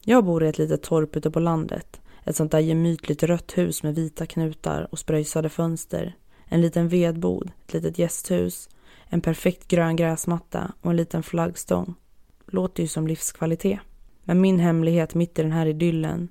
Jag 0.00 0.24
bor 0.24 0.44
i 0.44 0.48
ett 0.48 0.58
litet 0.58 0.82
torp 0.82 1.16
ute 1.16 1.30
på 1.30 1.40
landet. 1.40 2.00
Ett 2.24 2.36
sånt 2.36 2.52
där 2.52 2.58
gemytligt 2.58 3.22
rött 3.22 3.58
hus 3.58 3.82
med 3.82 3.94
vita 3.94 4.26
knutar 4.26 4.88
och 4.90 4.98
spröjsade 4.98 5.48
fönster. 5.48 6.16
En 6.44 6.60
liten 6.60 6.88
vedbod, 6.88 7.50
ett 7.66 7.72
litet 7.72 7.98
gästhus, 7.98 8.68
en 9.06 9.20
perfekt 9.20 9.68
grön 9.68 9.96
gräsmatta 9.96 10.72
och 10.80 10.90
en 10.90 10.96
liten 10.96 11.22
flaggstång. 11.22 11.94
Låter 12.46 12.82
ju 12.82 12.88
som 12.88 13.06
livskvalitet. 13.06 13.80
Men 14.24 14.40
min 14.40 14.58
hemlighet 14.58 15.14
mitt 15.14 15.38
i 15.38 15.42
den 15.42 15.52
här 15.52 15.66
idyllen 15.66 16.28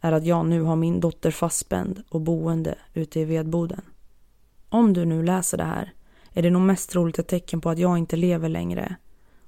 är 0.00 0.12
att 0.12 0.26
jag 0.26 0.46
nu 0.46 0.62
har 0.62 0.76
min 0.76 1.00
dotter 1.00 1.30
fastspänd 1.30 2.02
och 2.08 2.20
boende 2.20 2.74
ute 2.94 3.20
i 3.20 3.24
vedboden. 3.24 3.82
Om 4.68 4.92
du 4.92 5.04
nu 5.04 5.22
läser 5.22 5.58
det 5.58 5.64
här 5.64 5.92
är 6.32 6.42
det 6.42 6.50
nog 6.50 6.62
mest 6.62 6.90
troligt 6.90 7.18
ett 7.18 7.28
tecken 7.28 7.60
på 7.60 7.70
att 7.70 7.78
jag 7.78 7.98
inte 7.98 8.16
lever 8.16 8.48
längre. 8.48 8.96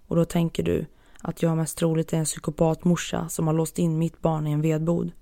Och 0.06 0.16
då 0.16 0.24
tänker 0.24 0.62
du 0.62 0.86
att 1.22 1.42
jag 1.42 1.56
mest 1.56 1.78
troligt 1.78 2.12
är 2.12 2.16
en 2.16 2.24
psykopatmorsa 2.24 3.28
som 3.28 3.46
har 3.46 3.54
låst 3.54 3.78
in 3.78 3.98
mitt 3.98 4.20
barn 4.20 4.46
i 4.46 4.52
en 4.52 4.60
vedbod. 4.60 5.12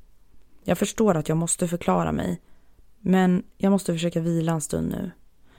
Jag 0.64 0.78
förstår 0.78 1.14
att 1.14 1.28
jag 1.28 1.38
måste 1.38 1.68
förklara 1.68 2.12
mig, 2.12 2.40
men 3.00 3.42
jag 3.58 3.70
måste 3.70 3.92
försöka 3.92 4.20
vila 4.20 4.52
en 4.52 4.60
stund 4.60 4.90
nu. 4.90 5.10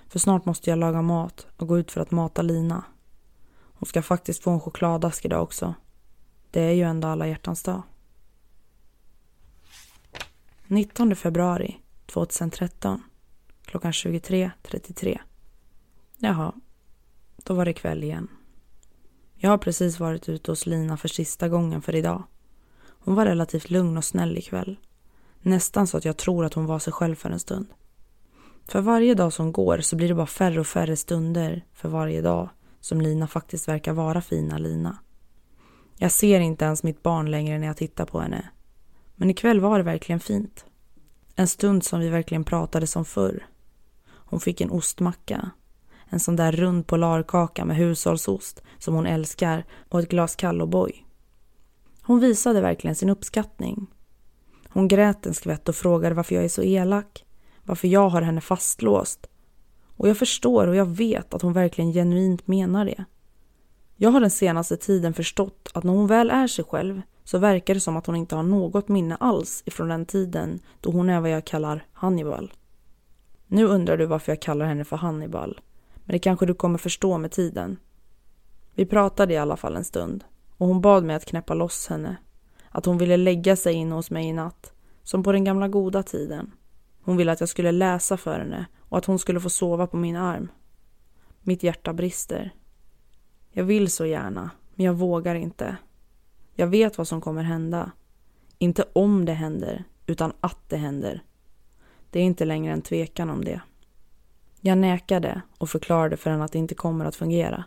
För 0.07 0.19
snart 0.19 0.45
måste 0.45 0.69
jag 0.69 0.79
laga 0.79 1.01
mat 1.01 1.48
och 1.57 1.67
gå 1.67 1.79
ut 1.79 1.91
för 1.91 2.01
att 2.01 2.12
mata 2.12 2.41
Lina. 2.41 2.83
Hon 3.51 3.88
ska 3.88 4.01
faktiskt 4.01 4.43
få 4.43 4.51
en 4.51 4.60
chokladask 4.60 5.25
idag 5.25 5.43
också. 5.43 5.74
Det 6.51 6.62
är 6.62 6.71
ju 6.71 6.83
ändå 6.83 7.07
alla 7.07 7.27
hjärtans 7.27 7.63
dag. 7.63 7.81
19 10.67 11.15
februari 11.15 11.77
2013 12.05 13.03
klockan 13.65 13.91
23.33. 13.91 15.19
Jaha, 16.17 16.53
då 17.43 17.53
var 17.53 17.65
det 17.65 17.74
kväll 17.74 18.03
igen. 18.03 18.27
Jag 19.43 19.50
har 19.50 19.57
precis 19.57 20.00
varit 20.00 20.29
ute 20.29 20.51
hos 20.51 20.65
Lina 20.65 20.98
för 20.98 21.07
sista 21.07 21.50
gången 21.50 21.81
för 21.81 21.95
idag. 21.95 22.24
Hon 22.88 23.15
var 23.15 23.25
relativt 23.25 23.69
lugn 23.69 23.98
och 23.98 24.05
snäll 24.05 24.38
ikväll. 24.38 24.79
Nästan 25.41 25.88
så 25.88 25.98
att 25.98 26.05
jag 26.05 26.17
tror 26.17 26.45
att 26.45 26.53
hon 26.53 26.65
var 26.65 26.79
sig 26.79 26.93
själv 26.93 27.15
för 27.15 27.29
en 27.29 27.39
stund. 27.39 27.67
För 28.67 28.81
varje 28.81 29.13
dag 29.13 29.33
som 29.33 29.51
går 29.51 29.77
så 29.81 29.95
blir 29.95 30.07
det 30.07 30.15
bara 30.15 30.25
färre 30.25 30.60
och 30.60 30.67
färre 30.67 30.95
stunder 30.95 31.65
för 31.74 31.89
varje 31.89 32.21
dag 32.21 32.50
som 32.79 33.01
Lina 33.01 33.27
faktiskt 33.27 33.67
verkar 33.67 33.93
vara 33.93 34.21
fina 34.21 34.57
Lina. 34.57 34.98
Jag 35.98 36.12
ser 36.12 36.39
inte 36.39 36.65
ens 36.65 36.83
mitt 36.83 37.03
barn 37.03 37.31
längre 37.31 37.60
när 37.60 37.67
jag 37.67 37.77
tittar 37.77 38.05
på 38.05 38.19
henne. 38.19 38.50
Men 39.15 39.29
ikväll 39.29 39.60
var 39.60 39.77
det 39.77 39.83
verkligen 39.83 40.19
fint. 40.19 40.65
En 41.36 41.48
stund 41.48 41.83
som 41.83 42.00
vi 42.00 42.10
verkligen 42.10 42.43
pratade 42.43 42.88
som 42.88 43.05
förr. 43.05 43.48
Hon 44.07 44.39
fick 44.39 44.62
en 44.62 44.71
ostmacka. 44.71 45.51
En 46.13 46.19
sån 46.19 46.35
där 46.35 46.51
rund 46.51 46.87
polarkaka 46.87 47.65
med 47.65 47.77
hushållsost 47.77 48.63
som 48.77 48.95
hon 48.95 49.05
älskar 49.05 49.65
och 49.89 49.99
ett 49.99 50.09
glas 50.09 50.35
Kall 50.35 50.61
O'boy. 50.61 50.91
Hon 52.01 52.19
visade 52.19 52.61
verkligen 52.61 52.95
sin 52.95 53.09
uppskattning. 53.09 53.87
Hon 54.69 54.87
grät 54.87 55.25
en 55.25 55.33
skvätt 55.33 55.69
och 55.69 55.75
frågade 55.75 56.15
varför 56.15 56.35
jag 56.35 56.43
är 56.43 56.49
så 56.49 56.63
elak. 56.63 57.25
Varför 57.63 57.87
jag 57.87 58.09
har 58.09 58.21
henne 58.21 58.41
fastlåst. 58.41 59.27
Och 59.97 60.09
jag 60.09 60.17
förstår 60.17 60.67
och 60.67 60.75
jag 60.75 60.85
vet 60.85 61.33
att 61.33 61.41
hon 61.41 61.53
verkligen 61.53 61.93
genuint 61.93 62.47
menar 62.47 62.85
det. 62.85 63.05
Jag 63.95 64.09
har 64.09 64.21
den 64.21 64.29
senaste 64.29 64.77
tiden 64.77 65.13
förstått 65.13 65.69
att 65.73 65.83
när 65.83 65.93
hon 65.93 66.07
väl 66.07 66.29
är 66.29 66.47
sig 66.47 66.65
själv 66.65 67.01
så 67.23 67.37
verkar 67.37 67.73
det 67.73 67.79
som 67.79 67.97
att 67.97 68.05
hon 68.05 68.15
inte 68.15 68.35
har 68.35 68.43
något 68.43 68.87
minne 68.87 69.15
alls 69.15 69.63
ifrån 69.65 69.87
den 69.87 70.05
tiden 70.05 70.59
då 70.81 70.91
hon 70.91 71.09
är 71.09 71.19
vad 71.19 71.29
jag 71.29 71.45
kallar 71.45 71.85
Hannibal. 71.93 72.53
Nu 73.47 73.65
undrar 73.65 73.97
du 73.97 74.05
varför 74.05 74.31
jag 74.31 74.41
kallar 74.41 74.65
henne 74.65 74.85
för 74.85 74.97
Hannibal. 74.97 75.59
Men 76.11 76.15
det 76.15 76.19
kanske 76.19 76.45
du 76.45 76.53
kommer 76.53 76.77
förstå 76.77 77.17
med 77.17 77.31
tiden. 77.31 77.77
Vi 78.75 78.85
pratade 78.85 79.33
i 79.33 79.37
alla 79.37 79.57
fall 79.57 79.75
en 79.75 79.83
stund 79.83 80.23
och 80.57 80.67
hon 80.67 80.81
bad 80.81 81.03
mig 81.03 81.15
att 81.15 81.25
knäppa 81.25 81.53
loss 81.53 81.87
henne. 81.87 82.17
Att 82.69 82.85
hon 82.85 82.97
ville 82.97 83.17
lägga 83.17 83.55
sig 83.55 83.73
in 83.73 83.91
hos 83.91 84.11
mig 84.11 84.27
i 84.27 84.33
natt, 84.33 84.73
som 85.03 85.23
på 85.23 85.31
den 85.31 85.43
gamla 85.43 85.67
goda 85.67 86.03
tiden. 86.03 86.51
Hon 87.01 87.17
ville 87.17 87.31
att 87.31 87.39
jag 87.39 87.49
skulle 87.49 87.71
läsa 87.71 88.17
för 88.17 88.39
henne 88.39 88.65
och 88.79 88.97
att 88.97 89.05
hon 89.05 89.19
skulle 89.19 89.39
få 89.39 89.49
sova 89.49 89.87
på 89.87 89.97
min 89.97 90.15
arm. 90.15 90.51
Mitt 91.41 91.63
hjärta 91.63 91.93
brister. 91.93 92.53
Jag 93.51 93.63
vill 93.63 93.91
så 93.91 94.05
gärna, 94.05 94.49
men 94.75 94.85
jag 94.85 94.93
vågar 94.93 95.35
inte. 95.35 95.75
Jag 96.53 96.67
vet 96.67 96.97
vad 96.97 97.07
som 97.07 97.21
kommer 97.21 97.43
hända. 97.43 97.91
Inte 98.57 98.85
om 98.93 99.25
det 99.25 99.33
händer, 99.33 99.83
utan 100.05 100.33
att 100.39 100.69
det 100.69 100.77
händer. 100.77 101.23
Det 102.09 102.19
är 102.19 102.23
inte 102.23 102.45
längre 102.45 102.73
en 102.73 102.81
tvekan 102.81 103.29
om 103.29 103.45
det. 103.45 103.61
Jag 104.63 104.77
nekade 104.77 105.41
och 105.57 105.69
förklarade 105.69 106.17
för 106.17 106.29
henne 106.29 106.43
att 106.43 106.51
det 106.51 106.57
inte 106.57 106.75
kommer 106.75 107.05
att 107.05 107.15
fungera. 107.15 107.63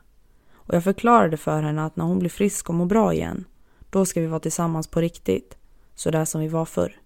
Och 0.55 0.75
jag 0.75 0.85
förklarade 0.85 1.37
för 1.37 1.63
henne 1.63 1.85
att 1.85 1.97
när 1.97 2.05
hon 2.05 2.19
blir 2.19 2.31
frisk 2.31 2.69
och 2.69 2.75
mår 2.75 2.87
bra 2.87 3.15
igen, 3.15 3.45
då 3.91 4.07
ska 4.07 4.21
vi 4.21 4.27
vara 4.27 4.41
tillsammans 4.41 4.87
på 4.87 5.01
riktigt, 5.01 5.59
så 5.95 6.11
där 6.11 6.25
som 6.25 6.41
vi 6.41 6.49
var 6.49 6.65
förr. 6.65 7.01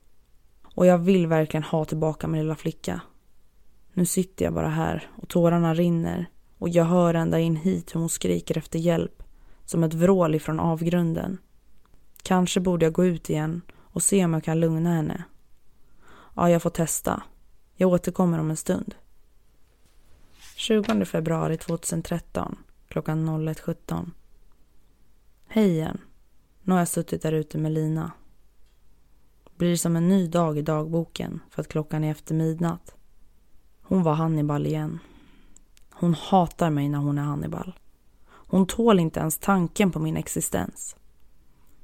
Och 0.75 0.87
jag 0.87 0.99
vill 0.99 1.27
verkligen 1.27 1.65
ha 1.65 1.85
tillbaka 1.85 2.29
min 2.29 2.41
lilla 2.41 2.55
flicka. 2.55 3.01
Nu 3.93 4.07
sitter 4.07 4.45
jag 4.45 4.55
bara 4.55 4.69
här 4.69 5.11
och 5.17 5.29
tårarna 5.29 5.75
rinner 5.75 6.27
och 6.59 6.69
jag 6.69 6.85
hör 6.85 7.15
ända 7.15 7.39
in 7.39 7.57
hit 7.57 7.95
hur 7.95 8.01
hon 8.01 8.09
skriker 8.09 8.59
efter 8.59 8.79
hjälp, 8.79 9.23
som 9.65 9.85
ett 9.85 9.95
vrål 9.95 10.35
ifrån 10.35 10.61
avgrunden. 10.61 11.39
Kanske 12.23 12.61
borde 12.61 12.87
jag 12.87 12.93
gå 12.93 13.05
ut 13.05 13.31
igen 13.31 13.63
och 13.79 14.03
se 14.03 14.25
om 14.25 14.35
jag 14.35 14.45
kan 14.45 14.61
lugna 14.61 14.95
henne. 14.95 15.25
Ja, 16.37 16.51
jag 16.51 16.63
får 16.63 16.71
testa. 16.71 17.23
Jag 17.77 17.91
återkommer 17.91 18.39
om 18.39 18.51
en 18.51 18.57
stund. 18.57 18.95
20 20.59 21.05
februari 21.05 21.57
2013 21.57 22.57
klockan 22.89 23.29
01.17. 23.29 24.11
Hej 25.49 25.71
igen. 25.71 26.01
Nu 26.63 26.73
har 26.73 26.79
jag 26.79 26.89
suttit 26.89 27.23
där 27.23 27.33
ute 27.33 27.59
med 27.59 27.73
Lina. 27.73 28.13
Blir 29.57 29.77
som 29.77 29.97
en 29.97 30.09
ny 30.09 30.27
dag 30.27 30.59
i 30.59 30.63
dagboken 30.63 31.41
för 31.51 31.63
att 31.63 31.69
klockan 31.69 32.05
är 32.05 32.11
efter 32.11 32.35
midnatt. 32.35 32.95
Hon 33.83 34.03
var 34.03 34.15
Hannibal 34.15 34.67
igen. 34.67 34.99
Hon 35.91 36.15
hatar 36.15 36.71
mig 36.71 36.89
när 36.89 36.99
hon 36.99 37.19
är 37.19 37.23
Hannibal. 37.23 37.79
Hon 38.29 38.67
tål 38.67 38.99
inte 39.01 39.21
ens 39.21 39.39
tanken 39.39 39.93
på 39.93 39.99
min 39.99 40.17
existens. 40.17 40.97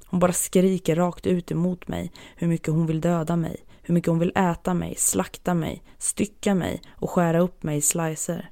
Hon 0.06 0.20
bara 0.20 0.32
skriker 0.32 0.96
rakt 0.96 1.26
ut 1.26 1.50
emot 1.50 1.88
mig 1.88 2.12
hur 2.36 2.48
mycket 2.48 2.74
hon 2.74 2.86
vill 2.86 3.00
döda 3.00 3.36
mig, 3.36 3.64
hur 3.82 3.94
mycket 3.94 4.08
hon 4.08 4.18
vill 4.18 4.32
äta 4.36 4.74
mig, 4.74 4.94
slakta 4.98 5.54
mig, 5.54 5.82
stycka 5.98 6.54
mig 6.54 6.82
och 6.90 7.10
skära 7.10 7.40
upp 7.40 7.62
mig 7.62 7.78
i 7.78 7.82
slicer. 7.82 8.50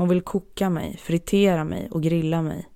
Hon 0.00 0.08
vill 0.08 0.22
koka 0.22 0.70
mig, 0.70 0.96
fritera 0.96 1.64
mig 1.64 1.88
och 1.90 2.02
grilla 2.02 2.42
mig. 2.42 2.68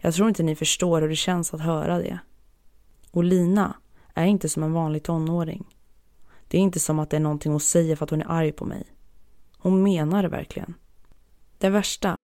Jag 0.00 0.14
tror 0.14 0.28
inte 0.28 0.42
ni 0.42 0.54
förstår 0.56 1.00
hur 1.00 1.08
det 1.08 1.16
känns 1.16 1.54
att 1.54 1.60
höra 1.60 1.98
det. 1.98 2.18
Och 3.10 3.24
Lina 3.24 3.76
är 4.14 4.24
inte 4.24 4.48
som 4.48 4.62
en 4.62 4.72
vanlig 4.72 5.02
tonåring. 5.02 5.66
Det 6.48 6.58
är 6.58 6.60
inte 6.60 6.80
som 6.80 6.98
att 6.98 7.10
det 7.10 7.16
är 7.16 7.20
någonting 7.20 7.52
hon 7.52 7.60
säger 7.60 7.96
för 7.96 8.04
att 8.04 8.10
hon 8.10 8.22
är 8.22 8.30
arg 8.30 8.52
på 8.52 8.64
mig. 8.64 8.84
Hon 9.58 9.82
menar 9.82 10.22
det 10.22 10.28
verkligen. 10.28 10.74
Det 11.58 11.70
värsta 11.70 12.16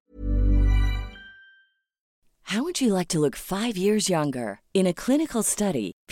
How 2.42 2.60
would 2.60 2.82
you 2.82 2.98
like 2.98 3.12
to 3.12 3.20
look 3.20 3.36
five 3.36 3.78
years 3.78 4.10
younger? 4.10 4.58
In 4.72 4.86
a 4.86 4.92
clinical 4.92 5.44
study, 5.44 5.92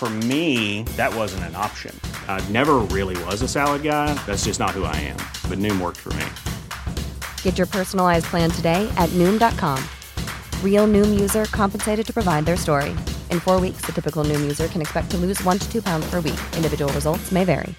For 0.00 0.08
me, 0.08 0.84
that 0.96 1.14
wasn't 1.14 1.44
an 1.44 1.54
option. 1.54 1.94
I 2.26 2.40
never 2.48 2.76
really 2.88 3.22
was 3.24 3.42
a 3.42 3.48
salad 3.48 3.82
guy. 3.82 4.14
That's 4.24 4.46
just 4.46 4.58
not 4.58 4.70
who 4.70 4.84
I 4.84 4.96
am. 4.96 5.18
But 5.46 5.58
Noom 5.58 5.78
worked 5.78 5.98
for 5.98 6.08
me. 6.14 6.24
Get 7.42 7.58
your 7.58 7.66
personalized 7.66 8.24
plan 8.30 8.50
today 8.50 8.88
at 8.96 9.10
Noom.com. 9.10 9.78
Real 10.64 10.86
Noom 10.88 11.20
user 11.20 11.44
compensated 11.44 12.06
to 12.06 12.12
provide 12.14 12.46
their 12.46 12.56
story. 12.56 12.96
In 13.28 13.40
four 13.40 13.60
weeks, 13.60 13.84
the 13.84 13.92
typical 13.92 14.24
Noom 14.24 14.40
user 14.40 14.68
can 14.68 14.80
expect 14.80 15.10
to 15.10 15.18
lose 15.18 15.44
one 15.44 15.58
to 15.58 15.70
two 15.70 15.82
pounds 15.82 16.10
per 16.10 16.20
week. 16.20 16.40
Individual 16.56 16.90
results 16.94 17.30
may 17.30 17.44
vary. 17.44 17.74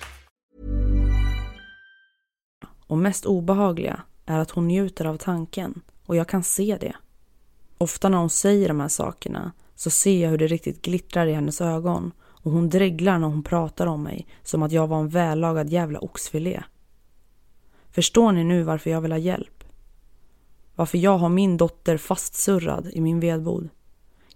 Och 2.88 2.98
mest 2.98 3.26
obehagliga 3.26 4.02
är 4.26 4.40
att 4.40 4.52
hon 4.52 4.68
njuter 4.68 5.06
av 5.06 5.18
tanken 5.18 5.82
och 6.06 6.16
jag 6.16 6.28
kan 6.28 6.44
se 6.44 6.78
det. 6.82 6.96
Ofta 7.78 8.10
när 8.10 8.18
hon 8.18 8.30
säger 8.30 8.68
de 8.68 8.80
här 8.80 8.88
sakerna 8.88 9.52
så 9.82 9.90
ser 9.90 10.24
jag 10.24 10.30
hur 10.30 10.38
det 10.38 10.48
riktigt 10.48 10.82
glittrar 10.82 11.28
i 11.28 11.34
hennes 11.34 11.62
ögon 11.62 12.12
och 12.22 12.52
hon 12.52 12.70
dreglar 12.70 13.20
när 13.20 13.28
hon 13.28 13.44
pratar 13.44 13.88
om 13.88 14.04
mig 14.04 14.28
som 14.44 14.64
att 14.64 14.72
jag 14.72 14.88
var 14.88 15.00
en 15.00 15.10
vällagad 15.10 15.70
jävla 15.70 16.00
oxfilé. 16.00 16.64
Förstår 17.92 18.32
ni 18.32 18.44
nu 18.44 18.64
varför 18.64 18.90
jag 18.90 19.02
vill 19.02 19.12
ha 19.12 19.20
hjälp? 19.20 19.64
Varför 20.76 20.98
jag 20.98 21.18
har 21.18 21.30
min 21.30 21.58
dotter 21.58 21.98
fastsurrad 21.98 22.88
i 22.94 23.02
min 23.02 23.20
vedbod? 23.20 23.70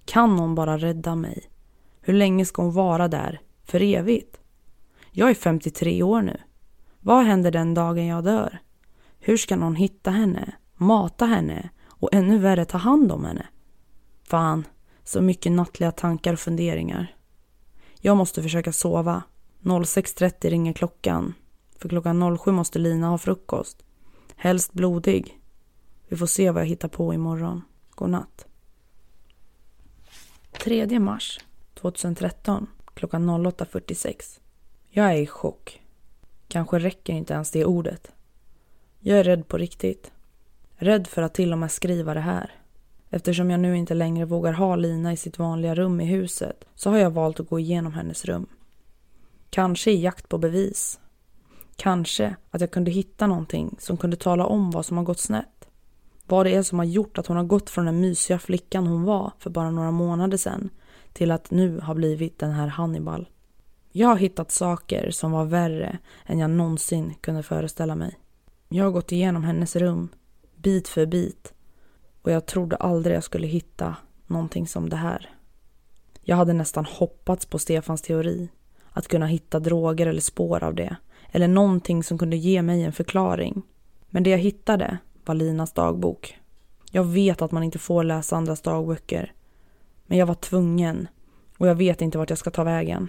Kan 0.05 0.35
någon 0.35 0.55
bara 0.55 0.77
rädda 0.77 1.15
mig? 1.15 1.49
Hur 2.01 2.13
länge 2.13 2.45
ska 2.45 2.61
hon 2.61 2.73
vara 2.73 3.07
där? 3.07 3.41
För 3.63 3.81
evigt? 3.81 4.39
Jag 5.11 5.29
är 5.29 5.35
53 5.35 6.03
år 6.03 6.21
nu. 6.21 6.37
Vad 6.99 7.25
händer 7.25 7.51
den 7.51 7.73
dagen 7.73 8.05
jag 8.05 8.23
dör? 8.23 8.59
Hur 9.19 9.37
ska 9.37 9.55
någon 9.55 9.75
hitta 9.75 10.11
henne, 10.11 10.55
mata 10.75 11.25
henne 11.25 11.69
och 11.87 12.13
ännu 12.13 12.37
värre 12.37 12.65
ta 12.65 12.77
hand 12.77 13.11
om 13.11 13.25
henne? 13.25 13.45
Fan, 14.23 14.63
så 15.05 15.21
mycket 15.21 15.51
nattliga 15.51 15.91
tankar 15.91 16.33
och 16.33 16.39
funderingar. 16.39 17.15
Jag 17.99 18.17
måste 18.17 18.43
försöka 18.43 18.73
sova. 18.73 19.23
06.30 19.61 20.49
ringer 20.49 20.73
klockan. 20.73 21.33
För 21.77 21.89
klockan 21.89 22.37
07 22.37 22.51
måste 22.51 22.79
Lina 22.79 23.07
ha 23.07 23.17
frukost. 23.17 23.85
Helst 24.35 24.73
blodig. 24.73 25.39
Vi 26.07 26.17
får 26.17 26.25
se 26.25 26.51
vad 26.51 26.61
jag 26.61 26.67
hittar 26.67 26.87
på 26.87 27.13
imorgon. 27.13 27.61
Godnatt. 27.89 28.45
3 30.63 30.99
mars 30.99 31.39
2013 31.73 32.67
klockan 32.93 33.29
08.46. 33.29 34.39
Jag 34.89 35.05
är 35.05 35.17
i 35.17 35.27
chock. 35.27 35.81
Kanske 36.47 36.79
räcker 36.79 37.13
inte 37.13 37.33
ens 37.33 37.51
det 37.51 37.65
ordet. 37.65 38.11
Jag 38.99 39.19
är 39.19 39.23
rädd 39.23 39.47
på 39.47 39.57
riktigt. 39.57 40.11
Rädd 40.75 41.07
för 41.07 41.21
att 41.21 41.33
till 41.33 41.51
och 41.51 41.57
med 41.57 41.71
skriva 41.71 42.13
det 42.13 42.19
här. 42.19 42.64
Eftersom 43.09 43.49
jag 43.49 43.59
nu 43.59 43.77
inte 43.77 43.93
längre 43.93 44.25
vågar 44.25 44.53
ha 44.53 44.75
Lina 44.75 45.13
i 45.13 45.17
sitt 45.17 45.39
vanliga 45.39 45.75
rum 45.75 46.01
i 46.01 46.05
huset 46.05 46.65
så 46.75 46.89
har 46.89 46.97
jag 46.97 47.11
valt 47.11 47.39
att 47.39 47.49
gå 47.49 47.59
igenom 47.59 47.93
hennes 47.93 48.25
rum. 48.25 48.47
Kanske 49.49 49.91
i 49.91 50.01
jakt 50.01 50.29
på 50.29 50.37
bevis. 50.37 50.99
Kanske 51.75 52.35
att 52.51 52.61
jag 52.61 52.71
kunde 52.71 52.91
hitta 52.91 53.27
någonting 53.27 53.75
som 53.79 53.97
kunde 53.97 54.17
tala 54.17 54.45
om 54.45 54.71
vad 54.71 54.85
som 54.85 54.97
har 54.97 55.03
gått 55.03 55.19
snett. 55.19 55.67
Vad 56.27 56.45
det 56.45 56.55
är 56.55 56.63
som 56.63 56.79
har 56.79 56.85
gjort 56.85 57.17
att 57.17 57.27
hon 57.27 57.37
har 57.37 57.43
gått 57.43 57.69
från 57.69 57.85
den 57.85 58.01
mysiga 58.01 58.39
flickan 58.39 58.87
hon 58.87 59.03
var 59.03 59.31
för 59.39 59.49
bara 59.49 59.71
några 59.71 59.91
månader 59.91 60.37
sedan 60.37 60.69
till 61.13 61.31
att 61.31 61.51
nu 61.51 61.79
ha 61.79 61.93
blivit 61.93 62.39
den 62.39 62.51
här 62.51 62.67
Hannibal. 62.67 63.29
Jag 63.91 64.07
har 64.07 64.15
hittat 64.15 64.51
saker 64.51 65.11
som 65.11 65.31
var 65.31 65.45
värre 65.45 65.97
än 66.25 66.39
jag 66.39 66.49
någonsin 66.49 67.13
kunde 67.21 67.43
föreställa 67.43 67.95
mig. 67.95 68.19
Jag 68.69 68.83
har 68.83 68.91
gått 68.91 69.11
igenom 69.11 69.43
hennes 69.43 69.75
rum, 69.75 70.09
bit 70.55 70.87
för 70.87 71.05
bit 71.05 71.54
och 72.25 72.31
jag 72.31 72.45
trodde 72.45 72.75
aldrig 72.75 73.15
jag 73.15 73.23
skulle 73.23 73.47
hitta 73.47 73.95
någonting 74.27 74.67
som 74.67 74.89
det 74.89 74.95
här. 74.95 75.29
Jag 76.21 76.35
hade 76.35 76.53
nästan 76.53 76.85
hoppats 76.85 77.45
på 77.45 77.59
Stefans 77.59 78.01
teori. 78.01 78.49
Att 78.91 79.07
kunna 79.07 79.25
hitta 79.25 79.59
droger 79.59 80.07
eller 80.07 80.21
spår 80.21 80.63
av 80.63 80.75
det. 80.75 80.95
Eller 81.31 81.47
någonting 81.47 82.03
som 82.03 82.17
kunde 82.17 82.37
ge 82.37 82.61
mig 82.61 82.83
en 82.83 82.93
förklaring. 82.93 83.61
Men 84.09 84.23
det 84.23 84.29
jag 84.29 84.37
hittade 84.37 84.97
var 85.25 85.35
Linas 85.35 85.73
dagbok. 85.73 86.39
Jag 86.91 87.03
vet 87.03 87.41
att 87.41 87.51
man 87.51 87.63
inte 87.63 87.79
får 87.79 88.03
läsa 88.03 88.35
andras 88.35 88.61
dagböcker. 88.61 89.33
Men 90.05 90.17
jag 90.17 90.25
var 90.25 90.35
tvungen. 90.35 91.07
Och 91.57 91.67
jag 91.67 91.75
vet 91.75 92.01
inte 92.01 92.17
vart 92.17 92.29
jag 92.29 92.39
ska 92.39 92.51
ta 92.51 92.63
vägen. 92.63 93.07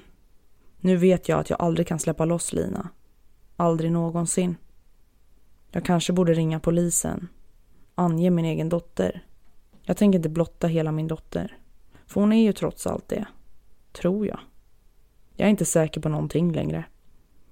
Nu 0.77 0.97
vet 0.97 1.29
jag 1.29 1.41
att 1.41 1.51
jag 1.51 1.63
aldrig 1.63 1.87
kan 1.87 1.99
släppa 1.99 2.25
loss 2.25 2.53
Lina. 2.53 2.89
Aldrig 3.57 3.93
någonsin. 3.93 4.57
Jag 5.71 5.85
kanske 5.85 6.13
borde 6.13 6.35
ringa 6.35 6.61
polisen 6.61 7.29
ange 7.97 8.31
min 8.31 8.45
egen 8.45 8.69
dotter. 8.69 9.25
Jag 9.83 9.97
tänker 9.97 10.19
inte 10.19 10.29
blotta 10.29 10.67
hela 10.67 10.93
min 10.93 11.09
dotter. 11.09 11.57
För 12.07 12.21
hon 12.21 12.33
är 12.33 12.43
ju 12.43 12.53
trots 12.53 12.87
allt 12.87 13.09
det. 13.09 13.27
Tror 13.93 14.27
jag. 14.27 14.41
Jag 15.35 15.47
är 15.47 15.51
inte 15.51 15.65
säker 15.65 16.01
på 16.01 16.09
någonting 16.09 16.53
längre. 16.53 16.85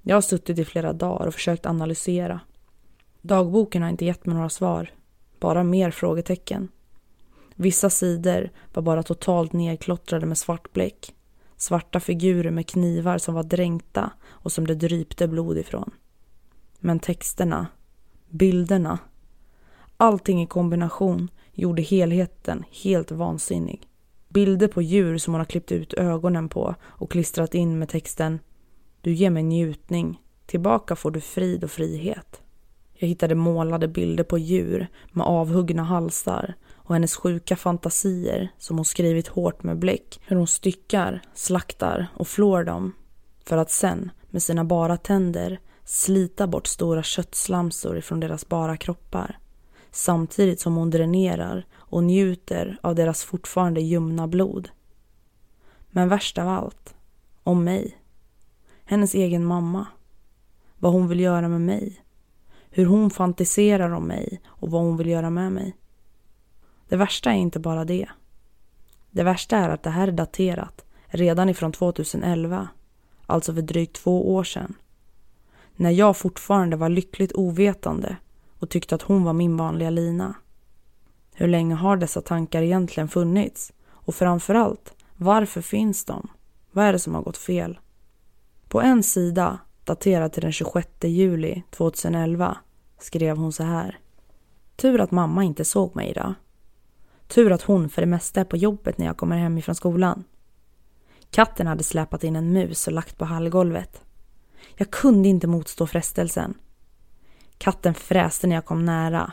Jag 0.02 0.16
har 0.16 0.20
suttit 0.20 0.58
i 0.58 0.64
flera 0.64 0.92
dagar 0.92 1.26
och 1.26 1.34
försökt 1.34 1.66
analysera. 1.66 2.40
Dagboken 3.22 3.82
har 3.82 3.90
inte 3.90 4.04
gett 4.04 4.26
mig 4.26 4.34
några 4.34 4.48
svar. 4.48 4.90
Bara 5.40 5.62
mer 5.62 5.90
frågetecken. 5.90 6.68
Vissa 7.54 7.90
sidor 7.90 8.50
var 8.74 8.82
bara 8.82 9.02
totalt 9.02 9.52
nedklottrade 9.52 10.26
med 10.26 10.38
svart 10.38 10.72
bläck. 10.72 11.14
Svarta 11.56 12.00
figurer 12.00 12.50
med 12.50 12.66
knivar 12.66 13.18
som 13.18 13.34
var 13.34 13.42
dränkta 13.42 14.10
och 14.26 14.52
som 14.52 14.66
det 14.66 14.74
drypte 14.74 15.28
blod 15.28 15.58
ifrån. 15.58 15.90
Men 16.78 17.00
texterna, 17.00 17.66
bilderna, 18.28 18.98
Allting 19.96 20.42
i 20.42 20.46
kombination 20.46 21.30
gjorde 21.52 21.82
helheten 21.82 22.64
helt 22.82 23.10
vansinnig. 23.10 23.88
Bilder 24.28 24.68
på 24.68 24.82
djur 24.82 25.18
som 25.18 25.34
hon 25.34 25.40
har 25.40 25.44
klippt 25.44 25.72
ut 25.72 25.94
ögonen 25.94 26.48
på 26.48 26.74
och 26.82 27.10
klistrat 27.10 27.54
in 27.54 27.78
med 27.78 27.88
texten 27.88 28.38
Du 29.00 29.12
ger 29.12 29.30
mig 29.30 29.42
njutning. 29.42 30.20
Tillbaka 30.46 30.96
får 30.96 31.10
du 31.10 31.20
frid 31.20 31.64
och 31.64 31.70
frihet. 31.70 32.42
Jag 32.94 33.08
hittade 33.08 33.34
målade 33.34 33.88
bilder 33.88 34.24
på 34.24 34.38
djur 34.38 34.88
med 35.12 35.26
avhuggna 35.26 35.82
halsar 35.82 36.54
och 36.72 36.94
hennes 36.94 37.16
sjuka 37.16 37.56
fantasier 37.56 38.48
som 38.58 38.78
hon 38.78 38.84
skrivit 38.84 39.28
hårt 39.28 39.62
med 39.62 39.78
bläck. 39.78 40.20
Hur 40.26 40.36
hon 40.36 40.46
styckar, 40.46 41.22
slaktar 41.34 42.06
och 42.14 42.28
flår 42.28 42.64
dem. 42.64 42.92
För 43.44 43.56
att 43.56 43.70
sen 43.70 44.10
med 44.30 44.42
sina 44.42 44.64
bara 44.64 44.96
tänder 44.96 45.60
slita 45.84 46.46
bort 46.46 46.66
stora 46.66 47.02
köttslamsor 47.02 47.98
ifrån 47.98 48.20
deras 48.20 48.48
bara 48.48 48.76
kroppar 48.76 49.38
samtidigt 49.94 50.60
som 50.60 50.74
hon 50.76 50.90
dränerar 50.90 51.66
och 51.74 52.04
njuter 52.04 52.78
av 52.82 52.94
deras 52.94 53.24
fortfarande 53.24 53.80
ljumna 53.80 54.28
blod. 54.28 54.68
Men 55.90 56.08
värst 56.08 56.38
av 56.38 56.48
allt, 56.48 56.94
om 57.42 57.64
mig. 57.64 57.98
Hennes 58.84 59.14
egen 59.14 59.44
mamma. 59.44 59.86
Vad 60.78 60.92
hon 60.92 61.08
vill 61.08 61.20
göra 61.20 61.48
med 61.48 61.60
mig. 61.60 62.04
Hur 62.70 62.86
hon 62.86 63.10
fantiserar 63.10 63.90
om 63.90 64.04
mig 64.04 64.40
och 64.46 64.70
vad 64.70 64.82
hon 64.82 64.96
vill 64.96 65.08
göra 65.08 65.30
med 65.30 65.52
mig. 65.52 65.76
Det 66.88 66.96
värsta 66.96 67.30
är 67.30 67.36
inte 67.36 67.60
bara 67.60 67.84
det. 67.84 68.08
Det 69.10 69.22
värsta 69.22 69.56
är 69.56 69.68
att 69.68 69.82
det 69.82 69.90
här 69.90 70.08
är 70.08 70.12
daterat 70.12 70.84
redan 71.06 71.48
ifrån 71.48 71.72
2011, 71.72 72.68
alltså 73.26 73.54
för 73.54 73.62
drygt 73.62 73.96
två 73.96 74.34
år 74.34 74.44
sedan. 74.44 74.74
När 75.76 75.90
jag 75.90 76.16
fortfarande 76.16 76.76
var 76.76 76.88
lyckligt 76.88 77.32
ovetande 77.32 78.16
och 78.64 78.70
tyckte 78.70 78.94
att 78.94 79.02
hon 79.02 79.24
var 79.24 79.32
min 79.32 79.56
vanliga 79.56 79.90
Lina. 79.90 80.34
Hur 81.34 81.48
länge 81.48 81.74
har 81.74 81.96
dessa 81.96 82.20
tankar 82.20 82.62
egentligen 82.62 83.08
funnits? 83.08 83.72
Och 83.86 84.14
framförallt, 84.14 84.94
varför 85.16 85.60
finns 85.60 86.04
de? 86.04 86.28
Vad 86.72 86.84
är 86.84 86.92
det 86.92 86.98
som 86.98 87.14
har 87.14 87.22
gått 87.22 87.36
fel? 87.36 87.78
På 88.68 88.80
en 88.80 89.02
sida, 89.02 89.58
daterad 89.84 90.32
till 90.32 90.42
den 90.42 90.52
26 90.52 90.88
juli 91.02 91.62
2011, 91.70 92.56
skrev 92.98 93.36
hon 93.36 93.52
så 93.52 93.62
här. 93.62 93.98
Tur 94.76 95.00
att 95.00 95.10
mamma 95.10 95.44
inte 95.44 95.64
såg 95.64 95.96
mig 95.96 96.10
idag. 96.10 96.34
Tur 97.28 97.52
att 97.52 97.62
hon 97.62 97.88
för 97.88 98.02
det 98.02 98.06
mesta 98.06 98.40
är 98.40 98.44
på 98.44 98.56
jobbet 98.56 98.98
när 98.98 99.06
jag 99.06 99.16
kommer 99.16 99.38
hem 99.38 99.58
ifrån 99.58 99.74
skolan. 99.74 100.24
Katten 101.30 101.66
hade 101.66 101.84
släpat 101.84 102.24
in 102.24 102.36
en 102.36 102.52
mus 102.52 102.86
och 102.86 102.92
lagt 102.92 103.18
på 103.18 103.24
hallgolvet. 103.24 104.02
Jag 104.76 104.90
kunde 104.90 105.28
inte 105.28 105.46
motstå 105.46 105.86
frestelsen. 105.86 106.54
Katten 107.64 107.94
fräste 107.94 108.46
när 108.46 108.56
jag 108.56 108.64
kom 108.64 108.84
nära. 108.84 109.32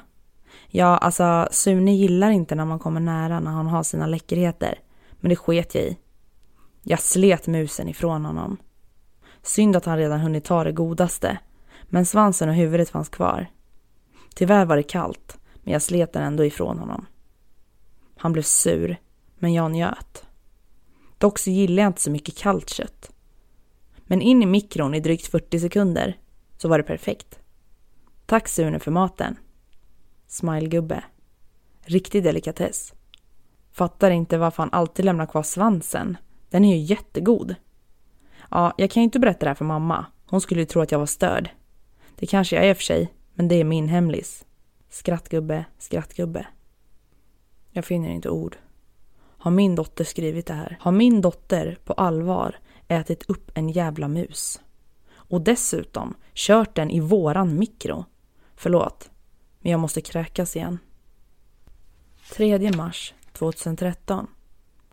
Ja, 0.67 0.97
alltså 0.97 1.47
Sune 1.51 1.95
gillar 1.95 2.31
inte 2.31 2.55
när 2.55 2.65
man 2.65 2.79
kommer 2.79 2.99
nära 2.99 3.39
när 3.39 3.51
han 3.51 3.67
har 3.67 3.83
sina 3.83 4.05
läckerheter. 4.05 4.79
Men 5.11 5.29
det 5.29 5.35
sket 5.35 5.75
jag 5.75 5.83
i. 5.83 5.97
Jag 6.83 6.99
slet 6.99 7.47
musen 7.47 7.89
ifrån 7.89 8.25
honom. 8.25 8.57
Synd 9.41 9.75
att 9.75 9.85
han 9.85 9.97
redan 9.97 10.19
hunnit 10.19 10.43
ta 10.43 10.63
det 10.63 10.71
godaste. 10.71 11.37
Men 11.83 12.05
svansen 12.05 12.49
och 12.49 12.55
huvudet 12.55 12.89
fanns 12.89 13.09
kvar. 13.09 13.47
Tyvärr 14.35 14.65
var 14.65 14.77
det 14.77 14.83
kallt, 14.83 15.37
men 15.63 15.73
jag 15.73 15.81
slet 15.81 16.13
den 16.13 16.23
ändå 16.23 16.45
ifrån 16.45 16.79
honom. 16.79 17.05
Han 18.17 18.33
blev 18.33 18.43
sur, 18.43 18.97
men 19.39 19.53
jag 19.53 19.71
njöt. 19.71 20.25
Dock 21.17 21.39
så 21.39 21.49
gillar 21.49 21.83
jag 21.83 21.89
inte 21.89 22.01
så 22.01 22.11
mycket 22.11 22.37
kallt 22.37 22.69
kött. 22.69 23.11
Men 23.97 24.21
in 24.21 24.43
i 24.43 24.45
mikron 24.45 24.95
i 24.95 24.99
drygt 24.99 25.27
40 25.27 25.59
sekunder 25.59 26.17
så 26.57 26.67
var 26.67 26.77
det 26.77 26.83
perfekt. 26.83 27.40
Tack 28.31 28.47
Sune 28.47 28.79
för 28.79 28.91
maten. 28.91 29.37
Smilegubbe. 30.27 31.03
Riktig 31.81 32.23
delikatess. 32.23 32.93
Fattar 33.71 34.11
inte 34.11 34.37
varför 34.37 34.63
han 34.63 34.73
alltid 34.73 35.05
lämnar 35.05 35.25
kvar 35.25 35.43
svansen. 35.43 36.17
Den 36.49 36.65
är 36.65 36.75
ju 36.75 36.81
jättegod. 36.81 37.55
Ja, 38.49 38.73
jag 38.77 38.91
kan 38.91 39.01
ju 39.01 39.03
inte 39.03 39.19
berätta 39.19 39.39
det 39.39 39.49
här 39.49 39.55
för 39.55 39.65
mamma. 39.65 40.05
Hon 40.25 40.41
skulle 40.41 40.61
ju 40.61 40.65
tro 40.65 40.81
att 40.81 40.91
jag 40.91 40.99
var 40.99 41.05
störd. 41.05 41.49
Det 42.15 42.25
kanske 42.25 42.55
jag 42.55 42.65
är 42.65 42.73
för 42.73 42.83
sig, 42.83 43.13
men 43.33 43.47
det 43.47 43.55
är 43.55 43.63
min 43.63 43.87
hemlis. 43.87 44.45
Skrattgubbe, 44.89 45.65
skrattgubbe. 45.77 46.47
Jag 47.71 47.85
finner 47.85 48.09
inte 48.09 48.29
ord. 48.29 48.57
Har 49.37 49.51
min 49.51 49.75
dotter 49.75 50.03
skrivit 50.03 50.45
det 50.45 50.53
här? 50.53 50.77
Har 50.81 50.91
min 50.91 51.21
dotter 51.21 51.77
på 51.83 51.93
allvar 51.93 52.55
ätit 52.87 53.29
upp 53.29 53.51
en 53.53 53.69
jävla 53.69 54.07
mus? 54.07 54.61
Och 55.13 55.41
dessutom 55.41 56.15
kört 56.33 56.75
den 56.75 56.91
i 56.91 56.99
våran 56.99 57.59
mikro? 57.59 58.05
Förlåt, 58.61 59.09
men 59.59 59.71
jag 59.71 59.79
måste 59.79 60.01
kräkas 60.01 60.55
igen. 60.55 60.79
3 62.31 62.71
mars 62.71 63.13
2013 63.33 64.27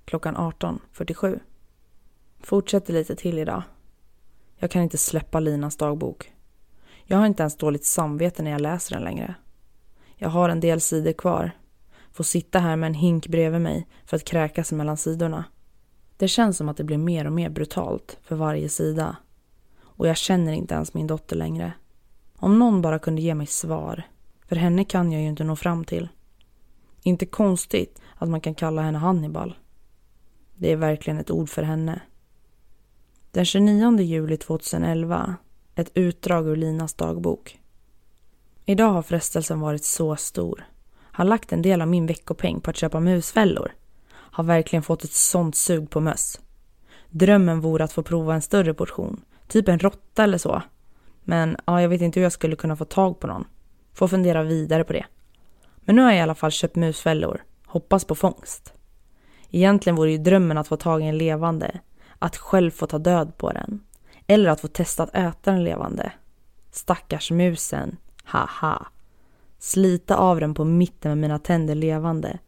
klockan 0.05 0.37
18.47. 0.37 1.41
Fortsätter 2.41 2.93
lite 2.93 3.17
till 3.17 3.39
idag. 3.39 3.63
Jag 4.57 4.71
kan 4.71 4.83
inte 4.83 4.99
släppa 4.99 5.41
Linas 5.41 5.77
dagbok. 5.77 6.33
Jag 7.05 7.19
har 7.19 7.27
inte 7.27 7.43
ens 7.43 7.57
dåligt 7.57 7.85
samvete 7.85 8.43
när 8.43 8.51
jag 8.51 8.61
läser 8.61 8.95
den 8.95 9.05
längre. 9.05 9.35
Jag 10.17 10.29
har 10.29 10.49
en 10.49 10.61
del 10.61 10.81
sidor 10.81 11.13
kvar. 11.13 11.51
Får 12.13 12.25
sitta 12.25 12.59
här 12.59 12.77
med 12.77 12.87
en 12.87 12.95
hink 12.95 13.27
bredvid 13.27 13.61
mig 13.61 13.87
för 14.05 14.17
att 14.17 14.25
kräkas 14.25 14.73
mellan 14.73 14.97
sidorna. 14.97 15.45
Det 16.17 16.29
känns 16.29 16.57
som 16.57 16.69
att 16.69 16.77
det 16.77 16.85
blir 16.85 16.99
mer 16.99 17.27
och 17.27 17.33
mer 17.33 17.51
brutalt 17.51 18.19
för 18.23 18.37
varje 18.37 18.69
sida. 18.69 19.17
Och 19.81 20.09
jag 20.09 20.17
känner 20.17 20.53
inte 20.53 20.75
ens 20.75 20.95
min 20.95 21.07
dotter 21.07 21.37
längre. 21.37 21.73
Om 22.41 22.59
någon 22.59 22.83
bara 22.83 22.99
kunde 22.99 23.23
ge 23.23 23.35
mig 23.35 23.47
svar. 23.47 24.03
För 24.47 24.57
henne 24.57 24.85
kan 24.85 25.13
jag 25.13 25.23
ju 25.23 25.29
inte 25.29 25.45
nå 25.45 25.57
fram 25.57 25.85
till. 25.85 26.09
Inte 27.03 27.27
konstigt 27.27 28.01
att 28.17 28.29
man 28.29 28.41
kan 28.41 28.55
kalla 28.55 28.83
henne 28.83 28.99
Hannibal. 28.99 29.57
Det 30.57 30.73
är 30.73 30.77
verkligen 30.77 31.19
ett 31.19 31.31
ord 31.31 31.49
för 31.49 31.63
henne. 31.63 32.01
Den 33.31 33.45
29 33.45 34.01
juli 34.01 34.37
2011, 34.37 35.37
ett 35.75 35.91
utdrag 35.95 36.49
ur 36.49 36.57
Linas 36.57 36.95
dagbok. 36.95 37.61
Idag 38.65 38.91
har 38.91 39.03
frestelsen 39.03 39.61
varit 39.61 39.85
så 39.85 40.17
stor. 40.17 40.65
Har 40.97 41.25
lagt 41.25 41.53
en 41.53 41.63
del 41.63 41.83
av 41.83 41.89
min 41.89 42.07
veckopeng 42.07 42.61
på 42.61 42.71
att 42.71 42.77
köpa 42.77 43.01
musfällor. 43.01 43.73
Har 44.11 44.45
verkligen 44.45 44.83
fått 44.83 45.05
ett 45.05 45.13
sånt 45.13 45.57
sug 45.57 45.91
på 45.91 46.01
möss. 46.01 46.41
Drömmen 47.11 47.61
vore 47.61 47.85
att 47.85 47.93
få 47.93 48.03
prova 48.03 48.35
en 48.35 48.43
större 48.43 48.75
portion, 48.75 49.21
typ 49.49 49.69
en 49.69 49.79
råtta 49.79 50.25
eller 50.25 50.39
så. 50.39 50.63
Men 51.29 51.57
ja, 51.67 51.83
jag 51.83 51.89
vet 51.89 52.01
inte 52.01 52.21
hur 52.21 52.25
jag 52.25 52.33
skulle 52.33 52.57
kunna 52.57 52.77
få 52.77 52.85
tag 52.85 53.21
på 53.21 53.27
någon. 53.27 53.45
Får 53.95 54.09
fundera 54.09 54.43
vidare 54.43 54.85
på 54.85 54.93
det. 54.93 55.07
Men 55.77 55.97
nu 55.97 56.03
har 56.03 56.11
jag 56.11 56.19
i 56.19 56.23
alla 56.23 56.35
fall 56.35 56.51
köpt 56.51 56.77
musfällor. 56.77 57.43
Hoppas 57.67 58.05
på 58.05 58.15
fångst. 58.15 58.73
Egentligen 59.51 59.97
vore 59.97 60.11
ju 60.11 60.19
drömmen 60.19 60.59
att 60.59 60.69
få 60.69 60.77
tag 60.77 61.03
i 61.03 61.05
en 61.05 61.19
levande. 61.19 61.81
Att 62.19 62.37
själv 62.37 62.71
få 62.71 62.87
ta 62.87 62.99
död 62.99 63.37
på 63.37 63.53
den. 63.53 63.81
Eller 64.27 64.51
att 64.51 64.61
få 64.61 64.69
testa 64.69 65.03
att 65.03 65.15
äta 65.15 65.53
den 65.53 65.65
levande. 65.65 66.13
Stackars 66.71 67.31
musen. 67.31 67.97
Haha. 68.25 68.87
Slita 69.59 70.17
av 70.17 70.41
den 70.41 70.55
på 70.55 70.65
mitten 70.65 71.11
med 71.11 71.19
mina 71.19 71.39
tänder 71.39 71.75
levande. 71.75 72.39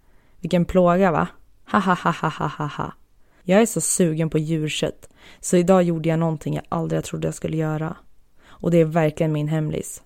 Vilken 0.41 0.65
plåga 0.65 1.11
va? 1.11 1.29
Ha-ha-ha-ha-ha-ha. 1.71 2.93
Jag 3.43 3.63
är 3.63 3.67
så 3.67 3.81
sugen 3.81 4.31
på 4.31 4.39
djurkött 4.39 5.09
så 5.41 5.57
idag 5.57 5.83
gjorde 5.83 6.09
jag 6.09 6.19
någonting 6.19 6.55
jag 6.55 6.65
aldrig 6.69 7.05
trodde 7.05 7.27
jag 7.27 7.35
skulle 7.35 7.57
göra. 7.57 7.97
Och 8.61 8.71
det 8.71 8.79
är 8.79 8.85
verkligen 8.85 9.33
min 9.33 9.49
hemlis. 9.49 10.03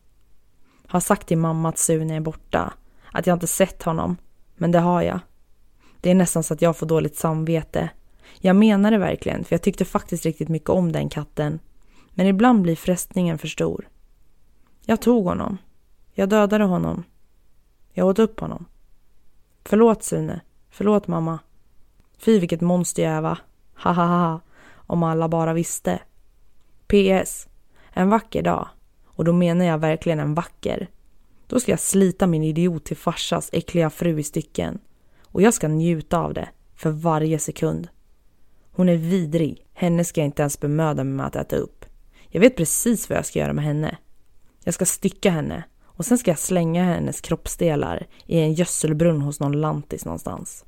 Har 0.87 1.01
sagt 1.01 1.29
till 1.29 1.38
mamma 1.38 1.69
att 1.69 1.79
Sune 1.79 2.17
är 2.17 2.21
borta. 2.21 2.73
Att 3.12 3.27
jag 3.27 3.37
inte 3.37 3.47
sett 3.47 3.83
honom. 3.83 4.17
Men 4.57 4.73
det 4.73 4.79
har 4.79 5.03
jag. 5.03 5.21
Det 6.01 6.11
är 6.11 6.14
nästan 6.14 6.43
så 6.43 6.55
att 6.55 6.62
jag 6.62 6.77
får 6.77 6.87
dåligt 6.87 7.17
samvete. 7.17 7.90
Jag 8.38 8.57
menar 8.57 8.90
det 8.90 8.99
verkligen, 8.99 9.45
för 9.45 9.55
jag 9.55 9.62
tyckte 9.62 9.85
faktiskt 9.85 10.25
riktigt 10.25 10.49
mycket 10.49 10.71
om 10.71 10.93
den 10.93 11.09
katten. 11.09 11.59
Men 12.11 12.27
ibland 12.27 12.62
blir 12.62 12.77
frestningen 12.77 13.38
för 13.38 13.49
stor. 13.49 13.88
Jag 14.87 15.01
tog 15.01 15.25
honom. 15.25 15.59
Jag 16.12 16.29
dödade 16.29 16.64
honom. 16.64 17.05
Jag 17.93 18.07
åt 18.07 18.19
upp 18.19 18.40
honom. 18.40 18.64
Förlåt 19.64 20.03
Sune. 20.03 20.40
Förlåt 20.71 21.07
mamma. 21.07 21.38
Fy 22.19 22.38
vilket 22.38 22.61
monster 22.61 23.03
jag 23.03 23.12
är 23.12 23.21
va? 23.21 23.38
Ha 23.83 23.93
ha 23.93 24.07
ha. 24.07 24.40
Om 24.75 25.03
alla 25.03 25.29
bara 25.29 25.53
visste. 25.53 26.01
PS. 26.87 27.49
En 27.96 28.09
vacker 28.09 28.42
dag. 28.42 28.68
Och 29.07 29.24
då 29.24 29.33
menar 29.33 29.64
jag 29.64 29.78
verkligen 29.78 30.20
en 30.20 30.35
vacker. 30.35 30.88
Då 31.46 31.61
ska 31.61 31.72
jag 31.72 31.80
slita 31.80 32.26
min 32.26 32.42
idiot 32.42 32.85
till 32.85 32.96
farsas 32.96 33.50
äckliga 33.52 33.90
fru 33.90 34.18
i 34.18 34.22
stycken. 34.22 34.78
Och 35.24 35.42
jag 35.42 35.54
ska 35.54 35.68
njuta 35.68 36.18
av 36.18 36.35
det. 36.35 36.48
För 36.74 36.90
varje 36.90 37.38
sekund. 37.38 37.88
Hon 38.70 38.88
är 38.88 38.96
vidrig. 38.96 39.66
Henne 39.72 40.04
ska 40.04 40.20
jag 40.20 40.26
inte 40.26 40.42
ens 40.42 40.61
bemöda 40.61 41.04
mig 41.04 41.14
med 41.14 41.26
att 41.26 41.37
äta 41.37 41.57
upp. 41.57 41.85
Jag 42.28 42.40
vet 42.40 42.57
precis 42.57 43.09
vad 43.09 43.18
jag 43.18 43.26
ska 43.26 43.38
göra 43.38 43.52
med 43.52 43.64
henne. 43.64 43.98
Jag 44.64 44.74
ska 44.74 44.85
stycka 44.85 45.30
henne 45.30 45.64
och 45.83 46.07
sen 46.07 46.18
ska 46.18 46.30
jag 46.30 46.38
slänga 46.38 46.85
hennes 46.85 47.20
kroppsdelar 47.20 48.07
i 48.26 48.38
en 48.38 48.52
gödselbrunn 48.52 49.20
hos 49.20 49.40
någon 49.40 49.61
lantis 49.61 50.04
någonstans. 50.04 50.64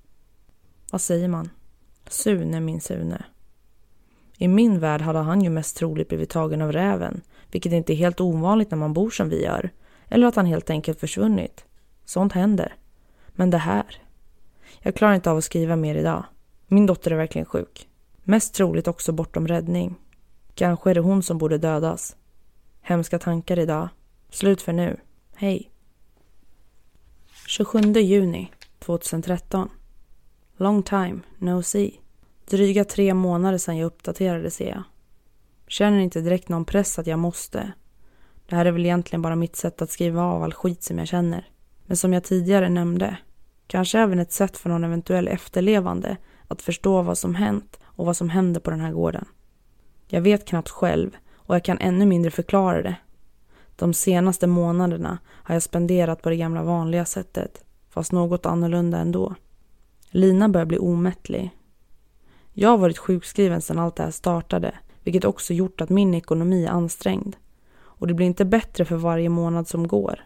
Vad 0.91 1.01
säger 1.01 1.29
man? 1.29 1.51
Sune 2.09 2.61
min 2.61 2.81
Sune. 2.81 3.25
I 4.39 4.49
min 4.49 4.79
värld 4.79 5.01
hade 5.01 5.19
han 5.19 5.41
ju 5.41 5.51
mest 5.51 5.77
troligt 5.77 6.09
blivit 6.09 6.31
tagen 6.31 6.63
av 6.63 6.73
räven, 6.73 7.21
vilket 7.51 7.73
inte 7.73 7.93
är 7.93 7.97
helt 7.97 8.21
ovanligt 8.21 8.71
när 8.71 8.79
man 8.79 8.93
bor 8.93 9.11
som 9.11 9.29
vi 9.29 9.45
gör. 9.45 9.71
Eller 10.09 10.27
att 10.27 10.37
han 10.37 10.47
helt 10.47 10.71
enkelt 10.71 11.01
försvunnit. 11.01 11.65
Sånt 12.05 12.33
händer. 12.33 12.75
Men 13.29 13.51
det 13.51 13.59
här. 13.59 14.03
Jag 14.81 14.95
klarar 14.95 15.15
inte 15.15 15.31
av 15.31 15.37
att 15.37 15.45
skriva 15.45 15.77
mer 15.77 15.95
idag. 15.95 16.25
Min 16.67 16.87
dotter 16.87 17.11
är 17.11 17.17
verkligen 17.17 17.47
sjuk. 17.47 17.89
Mest 18.25 18.55
troligt 18.55 18.89
också 18.89 19.13
bortom 19.13 19.49
räddning. 19.49 19.95
Kanske 20.55 20.91
är 20.91 20.95
det 20.95 21.01
hon 21.01 21.23
som 21.23 21.39
borde 21.39 21.59
dödas. 21.59 22.17
Hemska 22.81 23.19
tankar 23.19 23.59
idag. 23.59 23.89
Slut 24.31 24.63
för 24.63 24.73
nu. 24.73 24.97
Hej. 25.35 25.71
27 27.47 27.81
juni 27.81 28.53
2013. 28.79 29.69
Long 30.57 30.83
time, 30.83 31.21
no 31.39 31.63
see. 31.63 32.01
Dryga 32.51 32.85
tre 32.85 33.15
månader 33.15 33.59
sedan 33.59 33.77
jag 33.77 33.87
uppdaterade 33.87 34.51
ser 34.51 34.69
jag. 34.69 34.83
Känner 35.69 35.99
inte 35.99 36.21
direkt 36.21 36.49
någon 36.49 36.65
press 36.65 36.99
att 36.99 37.07
jag 37.07 37.19
måste. 37.19 37.73
Det 38.49 38.57
här 38.57 38.67
är 38.67 38.73
väl 38.73 38.85
egentligen 38.85 39.23
bara 39.23 39.37
mitt 39.37 39.57
sätt 39.57 39.83
att 39.83 39.91
skriva 39.91 40.23
av 40.23 40.43
all 40.43 40.55
skit 40.55 40.83
som 40.83 40.99
jag 40.99 41.09
känner. 41.09 41.49
Men 41.87 41.97
som 41.97 42.13
jag 42.13 42.25
tidigare 42.25 42.69
nämnde, 42.69 43.17
kanske 43.67 43.99
även 43.99 44.19
ett 44.19 44.33
sätt 44.33 44.57
för 44.57 44.71
någon 44.71 44.85
eventuell 44.85 45.29
efterlevande 45.29 46.17
att 46.49 46.63
förstå 46.63 47.03
vad 47.03 47.19
som 47.19 47.35
hänt 47.35 47.81
och 47.85 48.07
vad 48.07 48.17
som 48.17 48.31
händer 48.31 48.61
på 48.61 48.71
den 48.71 48.81
här 48.81 48.93
gården. 48.93 49.25
Jag 50.09 50.21
vet 50.21 50.49
knappt 50.49 50.71
själv 50.71 51.17
och 51.35 51.55
jag 51.55 51.65
kan 51.65 51.79
ännu 51.79 52.07
mindre 52.07 52.31
förklara 52.31 52.83
det. 52.83 52.97
De 53.77 53.95
senaste 53.95 54.47
månaderna 54.47 55.19
har 55.27 55.55
jag 55.55 55.63
spenderat 55.63 56.23
på 56.23 56.31
det 56.31 56.37
gamla 56.37 56.63
vanliga 56.63 57.05
sättet, 57.05 57.65
fast 57.91 58.13
något 58.13 58.47
annorlunda 58.47 58.99
ändå. 58.99 59.35
Lina 60.11 60.49
börjar 60.49 60.67
bli 60.67 60.79
omättlig. 60.79 61.51
Jag 62.59 62.69
har 62.69 62.79
varit 62.79 62.99
sjukskriven 62.99 63.61
sedan 63.61 63.79
allt 63.79 63.97
det 63.97 64.03
här 64.03 64.11
startade, 64.11 64.75
vilket 65.03 65.25
också 65.25 65.55
gjort 65.55 65.81
att 65.81 65.91
min 65.91 66.15
ekonomi 66.15 66.65
är 66.65 66.71
ansträngd. 66.71 67.37
Och 67.79 68.07
det 68.07 68.15
blir 68.15 68.27
inte 68.27 68.45
bättre 68.45 68.85
för 68.85 68.97
varje 68.97 69.29
månad 69.29 69.69
som 69.69 69.89
går. 69.89 70.25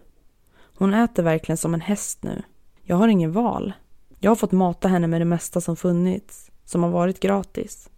Hon 0.78 0.94
äter 0.94 1.22
verkligen 1.22 1.56
som 1.56 1.74
en 1.74 1.80
häst 1.80 2.22
nu. 2.22 2.42
Jag 2.82 2.96
har 2.96 3.08
ingen 3.08 3.32
val. 3.32 3.72
Jag 4.18 4.30
har 4.30 4.36
fått 4.36 4.52
mata 4.52 4.88
henne 4.88 5.06
med 5.06 5.20
det 5.20 5.24
mesta 5.24 5.60
som 5.60 5.76
funnits, 5.76 6.50
som 6.64 6.82
har 6.82 6.90
varit 6.90 7.20
gratis. 7.20 7.90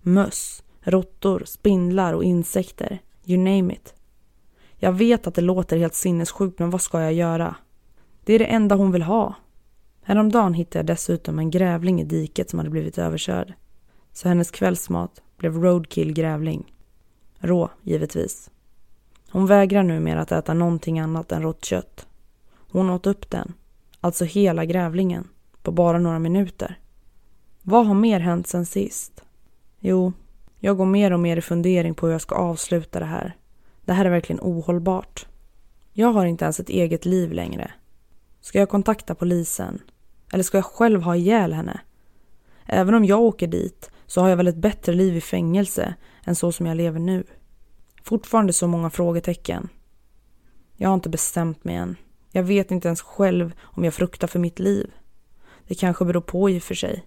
Möss, 0.00 0.62
råttor, 0.80 1.42
spindlar 1.46 2.12
och 2.12 2.24
insekter. 2.24 2.98
You 3.24 3.38
name 3.38 3.74
it. 3.74 3.94
Jag 4.76 4.92
vet 4.92 5.26
att 5.26 5.34
det 5.34 5.42
låter 5.42 5.76
helt 5.76 5.94
sinnessjukt, 5.94 6.58
men 6.58 6.70
vad 6.70 6.80
ska 6.80 7.00
jag 7.00 7.12
göra? 7.12 7.54
Det 8.24 8.32
är 8.32 8.38
det 8.38 8.44
enda 8.44 8.74
hon 8.74 8.92
vill 8.92 9.02
ha. 9.02 9.34
Häromdagen 10.02 10.54
hittade 10.54 10.78
jag 10.78 10.86
dessutom 10.86 11.38
en 11.38 11.50
grävling 11.50 12.00
i 12.00 12.04
diket 12.04 12.50
som 12.50 12.58
hade 12.58 12.70
blivit 12.70 12.98
överkörd. 12.98 13.54
Så 14.18 14.28
hennes 14.28 14.50
kvällsmat 14.50 15.22
blev 15.36 15.62
roadkill 15.62 16.12
grävling. 16.12 16.74
Rå, 17.38 17.70
givetvis. 17.82 18.50
Hon 19.30 19.46
vägrar 19.46 19.82
numera 19.82 20.20
att 20.20 20.32
äta 20.32 20.54
någonting 20.54 20.98
annat 20.98 21.32
än 21.32 21.42
rått 21.42 21.64
kött. 21.64 22.06
Hon 22.70 22.90
åt 22.90 23.06
upp 23.06 23.30
den, 23.30 23.54
alltså 24.00 24.24
hela 24.24 24.64
grävlingen, 24.64 25.28
på 25.62 25.72
bara 25.72 25.98
några 25.98 26.18
minuter. 26.18 26.78
Vad 27.62 27.86
har 27.86 27.94
mer 27.94 28.20
hänt 28.20 28.46
sen 28.46 28.66
sist? 28.66 29.24
Jo, 29.78 30.12
jag 30.58 30.76
går 30.76 30.86
mer 30.86 31.12
och 31.12 31.20
mer 31.20 31.36
i 31.36 31.40
fundering 31.42 31.94
på 31.94 32.06
hur 32.06 32.12
jag 32.12 32.22
ska 32.22 32.34
avsluta 32.34 32.98
det 32.98 33.06
här. 33.06 33.36
Det 33.84 33.92
här 33.92 34.04
är 34.04 34.10
verkligen 34.10 34.40
ohållbart. 34.42 35.26
Jag 35.92 36.12
har 36.12 36.26
inte 36.26 36.44
ens 36.44 36.60
ett 36.60 36.68
eget 36.68 37.04
liv 37.04 37.32
längre. 37.32 37.70
Ska 38.40 38.58
jag 38.58 38.68
kontakta 38.68 39.14
polisen? 39.14 39.82
Eller 40.32 40.44
ska 40.44 40.58
jag 40.58 40.64
själv 40.64 41.02
ha 41.02 41.16
ihjäl 41.16 41.52
henne? 41.52 41.80
Även 42.66 42.94
om 42.94 43.04
jag 43.04 43.20
åker 43.20 43.46
dit 43.46 43.90
så 44.08 44.20
har 44.20 44.28
jag 44.28 44.36
väl 44.36 44.48
ett 44.48 44.56
bättre 44.56 44.92
liv 44.92 45.16
i 45.16 45.20
fängelse 45.20 45.94
än 46.24 46.34
så 46.34 46.52
som 46.52 46.66
jag 46.66 46.76
lever 46.76 47.00
nu. 47.00 47.24
Fortfarande 48.02 48.52
så 48.52 48.66
många 48.66 48.90
frågetecken. 48.90 49.68
Jag 50.76 50.88
har 50.88 50.94
inte 50.94 51.08
bestämt 51.08 51.64
mig 51.64 51.76
än. 51.76 51.96
Jag 52.32 52.42
vet 52.42 52.70
inte 52.70 52.88
ens 52.88 53.02
själv 53.02 53.52
om 53.62 53.84
jag 53.84 53.94
fruktar 53.94 54.28
för 54.28 54.38
mitt 54.38 54.58
liv. 54.58 54.90
Det 55.66 55.74
kanske 55.74 56.04
beror 56.04 56.20
på 56.20 56.50
i 56.50 56.58
och 56.58 56.62
för 56.62 56.74
sig. 56.74 57.06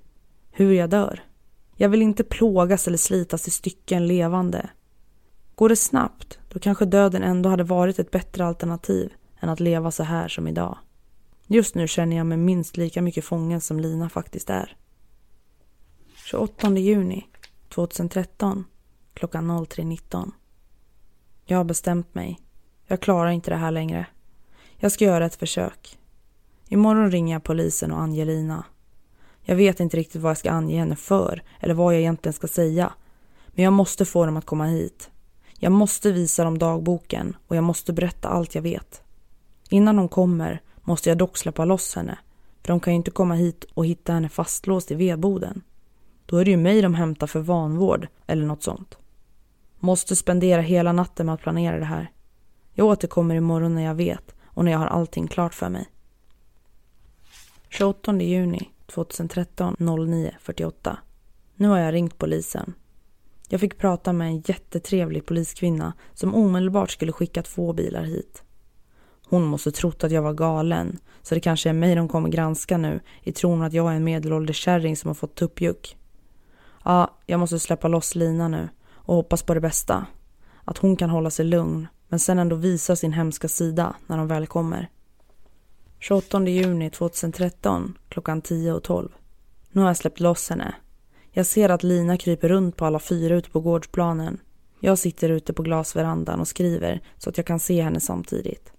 Hur 0.52 0.74
jag 0.74 0.90
dör. 0.90 1.24
Jag 1.76 1.90
vill 1.90 2.02
inte 2.02 2.24
plågas 2.24 2.88
eller 2.88 2.98
slitas 2.98 3.48
i 3.48 3.52
stycken 3.52 4.08
levande. 4.08 4.70
Går 5.56 5.70
det 5.70 5.76
snabbt, 5.76 6.40
då 6.50 6.60
kanske 6.60 6.86
döden 6.86 7.24
ändå 7.24 7.50
hade 7.50 7.64
varit 7.64 8.00
ett 8.00 8.12
bättre 8.12 8.46
alternativ 8.46 9.14
än 9.40 9.50
att 9.50 9.60
leva 9.60 9.92
så 9.92 10.04
här 10.04 10.28
som 10.28 10.48
idag. 10.48 10.78
Just 11.48 11.76
nu 11.76 11.88
känner 11.88 12.18
jag 12.18 12.26
mig 12.26 12.38
minst 12.38 12.78
lika 12.78 13.02
mycket 13.02 13.26
fången 13.26 13.62
som 13.62 13.80
Lina 13.80 14.10
faktiskt 14.10 14.50
är. 14.50 14.78
28 16.32 16.78
juni 16.78 17.28
2013 17.70 18.66
klockan 19.14 19.52
03.19. 19.52 20.32
Jag 21.46 21.58
har 21.58 21.64
bestämt 21.64 22.16
mig. 22.16 22.40
Jag 22.88 23.02
klarar 23.02 23.30
inte 23.30 23.50
det 23.52 23.56
här 23.56 23.72
längre. 23.72 24.06
Jag 24.78 24.92
ska 24.92 25.06
göra 25.06 25.26
ett 25.26 25.36
försök. 25.36 26.00
Imorgon 26.68 27.12
ringer 27.12 27.36
jag 27.36 27.44
polisen 27.44 27.92
och 27.92 28.02
Angelina. 28.02 28.66
Jag 29.42 29.56
vet 29.56 29.80
inte 29.80 29.98
riktigt 29.98 30.22
vad 30.22 30.30
jag 30.30 30.38
ska 30.38 30.52
ange 30.52 30.80
henne 30.80 30.96
för 30.96 31.44
eller 31.60 31.74
vad 31.74 31.94
jag 31.94 32.02
egentligen 32.02 32.34
ska 32.34 32.48
säga. 32.48 32.94
Men 33.48 33.64
jag 33.64 33.74
måste 33.74 34.06
få 34.06 34.26
dem 34.26 34.38
att 34.38 34.46
komma 34.46 34.66
hit. 34.66 35.10
Jag 35.60 35.72
måste 35.72 36.12
visa 36.12 36.44
dem 36.44 36.58
dagboken 36.58 37.36
och 37.48 37.56
jag 37.56 37.64
måste 37.64 37.94
berätta 37.94 38.30
allt 38.30 38.56
jag 38.56 38.62
vet. 38.62 39.04
Innan 39.70 39.96
de 39.96 40.10
kommer 40.10 40.62
måste 40.82 41.10
jag 41.10 41.18
dock 41.18 41.38
släppa 41.38 41.66
loss 41.66 41.96
henne. 41.96 42.18
För 42.62 42.68
de 42.68 42.80
kan 42.80 42.94
ju 42.94 42.98
inte 42.98 43.12
komma 43.12 43.34
hit 43.34 43.66
och 43.74 43.86
hitta 43.86 44.14
henne 44.14 44.30
fastlåst 44.30 44.92
i 44.92 44.96
vedboden. 44.96 45.64
Då 46.32 46.38
är 46.38 46.46
det 46.46 46.52
ju 46.52 46.58
mig 46.58 46.82
de 46.82 46.94
hämtar 46.94 47.28
för 47.28 47.40
vanvård 47.40 48.08
eller 48.28 48.46
något 48.46 48.64
sånt. 48.64 48.98
Måste 49.80 50.16
spendera 50.16 50.62
hela 50.62 50.92
natten 50.92 51.26
med 51.26 51.36
att 51.36 51.42
planera 51.42 51.80
det 51.80 51.86
här. 51.86 52.12
Jag 52.74 52.88
återkommer 52.88 53.36
imorgon 53.36 53.76
när 53.76 53.82
jag 53.82 53.96
vet 53.96 54.36
och 54.46 54.66
när 54.66 54.72
jag 54.72 54.80
har 54.80 54.88
allting 54.88 55.28
klart 55.28 55.54
för 55.54 55.70
mig. 55.70 55.90
28 57.70 58.22
juni 58.22 58.70
2013 58.86 59.76
09.48. 59.80 60.98
Nu 61.56 61.68
har 61.68 61.78
jag 61.78 61.94
ringt 61.94 62.18
polisen. 62.18 62.74
Jag 63.50 63.60
fick 63.60 63.78
prata 63.78 64.14
med 64.14 64.28
en 64.28 64.40
jättetrevlig 64.40 65.26
poliskvinna 65.26 65.94
som 66.14 66.36
omedelbart 66.36 66.92
skulle 66.92 67.12
skicka 67.12 67.44
två 67.44 67.74
bilar 67.74 68.04
hit. 68.04 68.44
Hon 69.28 69.44
måste 69.44 69.72
trott 69.72 70.04
att 70.04 70.12
jag 70.12 70.22
var 70.22 70.34
galen, 70.34 71.00
så 71.22 71.36
det 71.36 71.42
kanske 71.42 71.70
är 71.70 71.74
mig 71.74 71.96
de 71.96 72.08
kommer 72.08 72.30
granska 72.30 72.78
nu 72.78 73.00
i 73.24 73.32
tron 73.32 73.62
att 73.62 73.74
jag 73.74 73.92
är 73.92 73.96
en 73.96 74.04
medelålders 74.04 74.58
kärring 74.58 74.96
som 74.96 75.08
har 75.08 75.16
fått 75.16 75.36
tuppjuck. 75.36 75.98
Ja, 76.84 77.18
jag 77.26 77.40
måste 77.40 77.60
släppa 77.60 77.88
loss 77.88 78.16
Lina 78.16 78.48
nu 78.48 78.70
och 78.94 79.16
hoppas 79.16 79.44
på 79.44 79.54
det 79.54 79.62
bästa. 79.62 80.06
Att 80.66 80.78
hon 80.78 80.96
kan 80.96 81.10
hålla 81.10 81.30
sig 81.30 81.46
lugn, 81.46 81.88
men 82.08 82.20
sen 82.20 82.40
ändå 82.40 82.56
visa 82.56 82.96
sin 82.96 83.14
hemska 83.14 83.48
sida 83.48 83.96
när 84.08 84.18
de 84.18 84.28
väl 84.28 84.48
kommer. 84.48 84.90
28 86.00 86.44
juni 86.48 86.90
2013 86.90 87.98
klockan 88.10 88.42
10 88.42 88.74
och 88.74 88.84
12. 88.84 89.10
Nu 89.72 89.82
har 89.82 89.90
jag 89.90 89.98
släppt 89.98 90.20
loss 90.20 90.50
henne. 90.50 90.76
Jag 91.32 91.46
ser 91.46 91.70
att 91.70 91.84
Lina 91.84 92.18
kryper 92.18 92.50
runt 92.50 92.78
på 92.78 92.86
alla 92.86 93.00
fyra 93.00 93.36
ute 93.36 93.50
på 93.50 93.60
gårdsplanen. 93.60 94.40
Jag 94.80 94.98
sitter 94.98 95.30
ute 95.30 95.54
på 95.54 95.64
glasverandan 95.64 96.40
och 96.40 96.48
skriver 96.48 97.02
så 97.18 97.30
att 97.30 97.38
jag 97.38 97.46
kan 97.46 97.60
se 97.60 97.82
henne 97.82 98.00
samtidigt. 98.00 98.72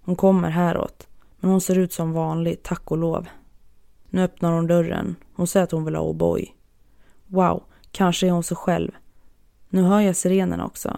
Hon 0.00 0.16
kommer 0.16 0.50
häråt, 0.50 1.08
men 1.40 1.50
hon 1.50 1.60
ser 1.60 1.78
ut 1.78 1.92
som 1.92 2.12
vanligt, 2.12 2.62
tack 2.62 2.90
och 2.90 2.98
lov. 2.98 3.28
Nu 4.10 4.22
öppnar 4.22 4.52
hon 4.52 4.66
dörren. 4.66 5.16
Hon 5.34 5.46
säger 5.46 5.64
att 5.64 5.70
hon 5.70 5.84
vill 5.84 5.94
ha 5.94 6.02
O'boy. 6.02 6.48
Wow, 7.26 7.62
kanske 7.90 8.26
är 8.26 8.30
hon 8.30 8.42
sig 8.42 8.56
själv. 8.56 8.92
Nu 9.68 9.82
hör 9.82 10.00
jag 10.00 10.16
sirenen 10.16 10.60
också. 10.60 10.96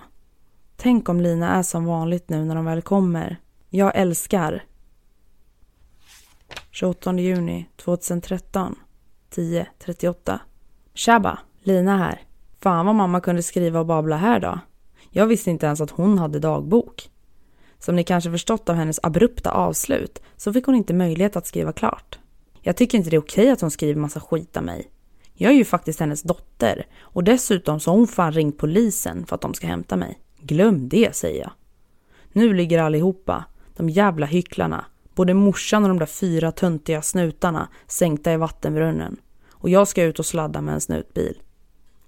Tänk 0.77 1.09
om 1.09 1.21
Lina 1.21 1.55
är 1.55 1.63
som 1.63 1.85
vanligt 1.85 2.29
nu 2.29 2.45
när 2.45 2.55
de 2.55 2.65
väl 2.65 2.83
kommer. 2.83 3.37
Jag 3.71 3.97
älskar. 3.97 4.65
28 6.71 7.13
juni 7.13 7.69
2013 7.77 8.77
10.38 9.31 10.39
Tjaba, 10.95 11.39
Lina 11.63 11.99
här. 11.99 12.23
Fan 12.61 12.87
vad 12.87 12.95
mamma 12.95 13.21
kunde 13.21 13.43
skriva 13.43 13.81
och 13.81 13.87
babbla 13.87 14.17
här 14.17 14.41
då. 14.41 14.61
Jag 15.11 15.27
visste 15.27 15.51
inte 15.51 15.67
ens 15.67 15.81
att 15.81 15.91
hon 15.91 16.19
hade 16.19 16.39
dagbok. 16.39 17.11
Som 17.79 17.97
ni 17.97 18.05
kanske 18.05 18.31
förstått 18.31 18.69
av 18.69 18.77
hennes 18.77 19.01
abrupta 19.03 19.51
avslut 19.51 20.23
så 20.37 20.53
fick 20.53 20.67
hon 20.67 20.75
inte 20.75 20.95
möjlighet 20.95 21.37
att 21.37 21.47
skriva 21.47 21.73
klart. 21.73 22.19
Jag 22.61 22.77
tycker 22.77 22.99
inte 22.99 23.11
det 23.11 23.17
är 23.17 23.21
okej 23.21 23.51
att 23.51 23.61
hon 23.61 23.71
skriver 23.71 24.01
massa 24.01 24.21
skit 24.21 24.57
av 24.57 24.63
mig. 24.63 24.91
Jag 25.39 25.53
är 25.53 25.57
ju 25.57 25.65
faktiskt 25.65 26.01
hennes 26.01 26.23
dotter 26.23 26.87
och 27.01 27.25
dessutom 27.25 27.81
så 27.81 27.91
har 27.91 27.97
hon 27.97 28.07
fan 28.07 28.33
ringt 28.33 28.59
polisen 28.59 29.27
för 29.27 29.35
att 29.35 29.41
de 29.41 29.55
ska 29.55 29.67
hämta 29.67 29.97
mig. 29.97 30.21
Glöm 30.41 30.89
det, 30.89 31.17
säger 31.17 31.41
jag. 31.41 31.51
Nu 32.33 32.55
ligger 32.55 32.83
allihopa, 32.83 33.45
de 33.77 33.89
jävla 33.89 34.27
hycklarna, 34.27 34.85
både 35.15 35.35
morsan 35.35 35.83
och 35.83 35.89
de 35.89 35.99
där 35.99 36.07
fyra 36.07 36.53
töntiga 36.53 37.03
snutarna 37.03 37.69
sänkta 37.87 38.33
i 38.33 38.37
vattenbrunnen. 38.37 39.17
Och 39.51 39.69
jag 39.69 39.89
ska 39.89 40.03
ut 40.03 40.19
och 40.19 40.27
sladda 40.27 40.61
med 40.61 40.75
en 40.75 40.81
snutbil. 40.81 41.43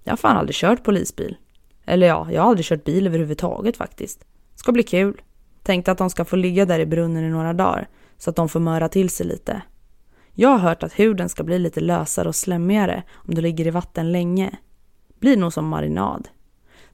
Jag 0.04 0.12
har 0.12 0.16
fan 0.16 0.36
aldrig 0.36 0.54
kört 0.54 0.82
polisbil. 0.82 1.36
Eller 1.84 2.06
ja, 2.06 2.28
jag 2.32 2.42
har 2.42 2.48
aldrig 2.48 2.66
kört 2.66 2.84
bil 2.84 3.06
överhuvudtaget 3.06 3.76
faktiskt. 3.76 4.24
Ska 4.54 4.72
bli 4.72 4.82
kul. 4.82 5.22
Tänkte 5.62 5.92
att 5.92 5.98
de 5.98 6.10
ska 6.10 6.24
få 6.24 6.36
ligga 6.36 6.66
där 6.66 6.78
i 6.78 6.86
brunnen 6.86 7.24
i 7.24 7.28
några 7.28 7.52
dagar 7.52 7.88
så 8.18 8.30
att 8.30 8.36
de 8.36 8.48
får 8.48 8.60
möra 8.60 8.88
till 8.88 9.10
sig 9.10 9.26
lite. 9.26 9.62
Jag 10.40 10.48
har 10.48 10.58
hört 10.58 10.82
att 10.82 10.98
huden 10.98 11.28
ska 11.28 11.44
bli 11.44 11.58
lite 11.58 11.80
lösare 11.80 12.28
och 12.28 12.36
slemmigare 12.36 13.02
om 13.14 13.34
du 13.34 13.40
ligger 13.40 13.66
i 13.66 13.70
vatten 13.70 14.12
länge. 14.12 14.58
Blir 15.20 15.36
nog 15.36 15.52
som 15.52 15.68
marinad. 15.68 16.28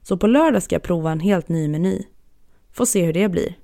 Så 0.01 0.17
på 0.17 0.27
lördag 0.27 0.63
ska 0.63 0.75
jag 0.75 0.83
prova 0.83 1.11
en 1.11 1.19
helt 1.19 1.49
ny 1.49 1.67
meny. 1.67 2.03
Får 2.71 2.85
se 2.85 3.05
hur 3.05 3.13
det 3.13 3.29
blir. 3.29 3.57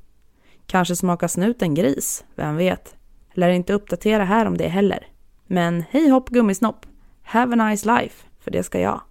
Kanske 0.66 0.96
smakar 0.96 1.28
snuten 1.28 1.74
gris, 1.74 2.26
vem 2.36 2.56
vet? 2.56 2.96
Lär 3.34 3.50
inte 3.50 3.74
uppdatera 3.74 4.24
här 4.24 4.46
om 4.46 4.58
det 4.58 4.68
heller. 4.68 5.08
Men 5.48 5.84
hej 5.90 6.10
hopp 6.10 6.30
gummisnopp! 6.30 6.86
Have 7.22 7.54
a 7.54 7.70
nice 7.70 7.88
life, 7.88 8.26
för 8.40 8.52
det 8.52 8.64
ska 8.64 8.80
jag. 8.80 9.02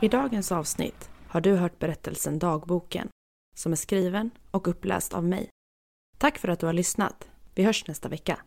I 0.00 0.08
dagens 0.08 0.52
avsnitt 0.52 1.10
har 1.28 1.40
du 1.40 1.56
hört 1.56 1.78
berättelsen 1.78 2.38
Dagboken 2.38 3.08
som 3.54 3.72
är 3.72 3.76
skriven 3.76 4.30
och 4.50 4.68
uppläst 4.68 5.14
av 5.14 5.24
mig. 5.24 5.48
Tack 6.18 6.38
för 6.38 6.48
att 6.48 6.60
du 6.60 6.66
har 6.66 6.72
lyssnat. 6.72 7.28
Vi 7.54 7.62
hörs 7.62 7.86
nästa 7.88 8.08
vecka. 8.08 8.38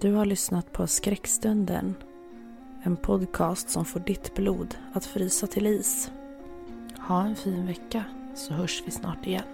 Du 0.00 0.12
har 0.12 0.24
lyssnat 0.24 0.72
på 0.72 0.86
Skräckstunden. 0.86 1.94
En 2.82 2.96
podcast 2.96 3.70
som 3.70 3.84
får 3.84 4.00
ditt 4.00 4.34
blod 4.34 4.76
att 4.92 5.06
frysa 5.06 5.46
till 5.46 5.66
is. 5.66 6.10
Ha 7.08 7.22
en 7.22 7.36
fin 7.36 7.66
vecka 7.66 8.04
så 8.34 8.54
hörs 8.54 8.82
vi 8.86 8.90
snart 8.90 9.26
igen. 9.26 9.53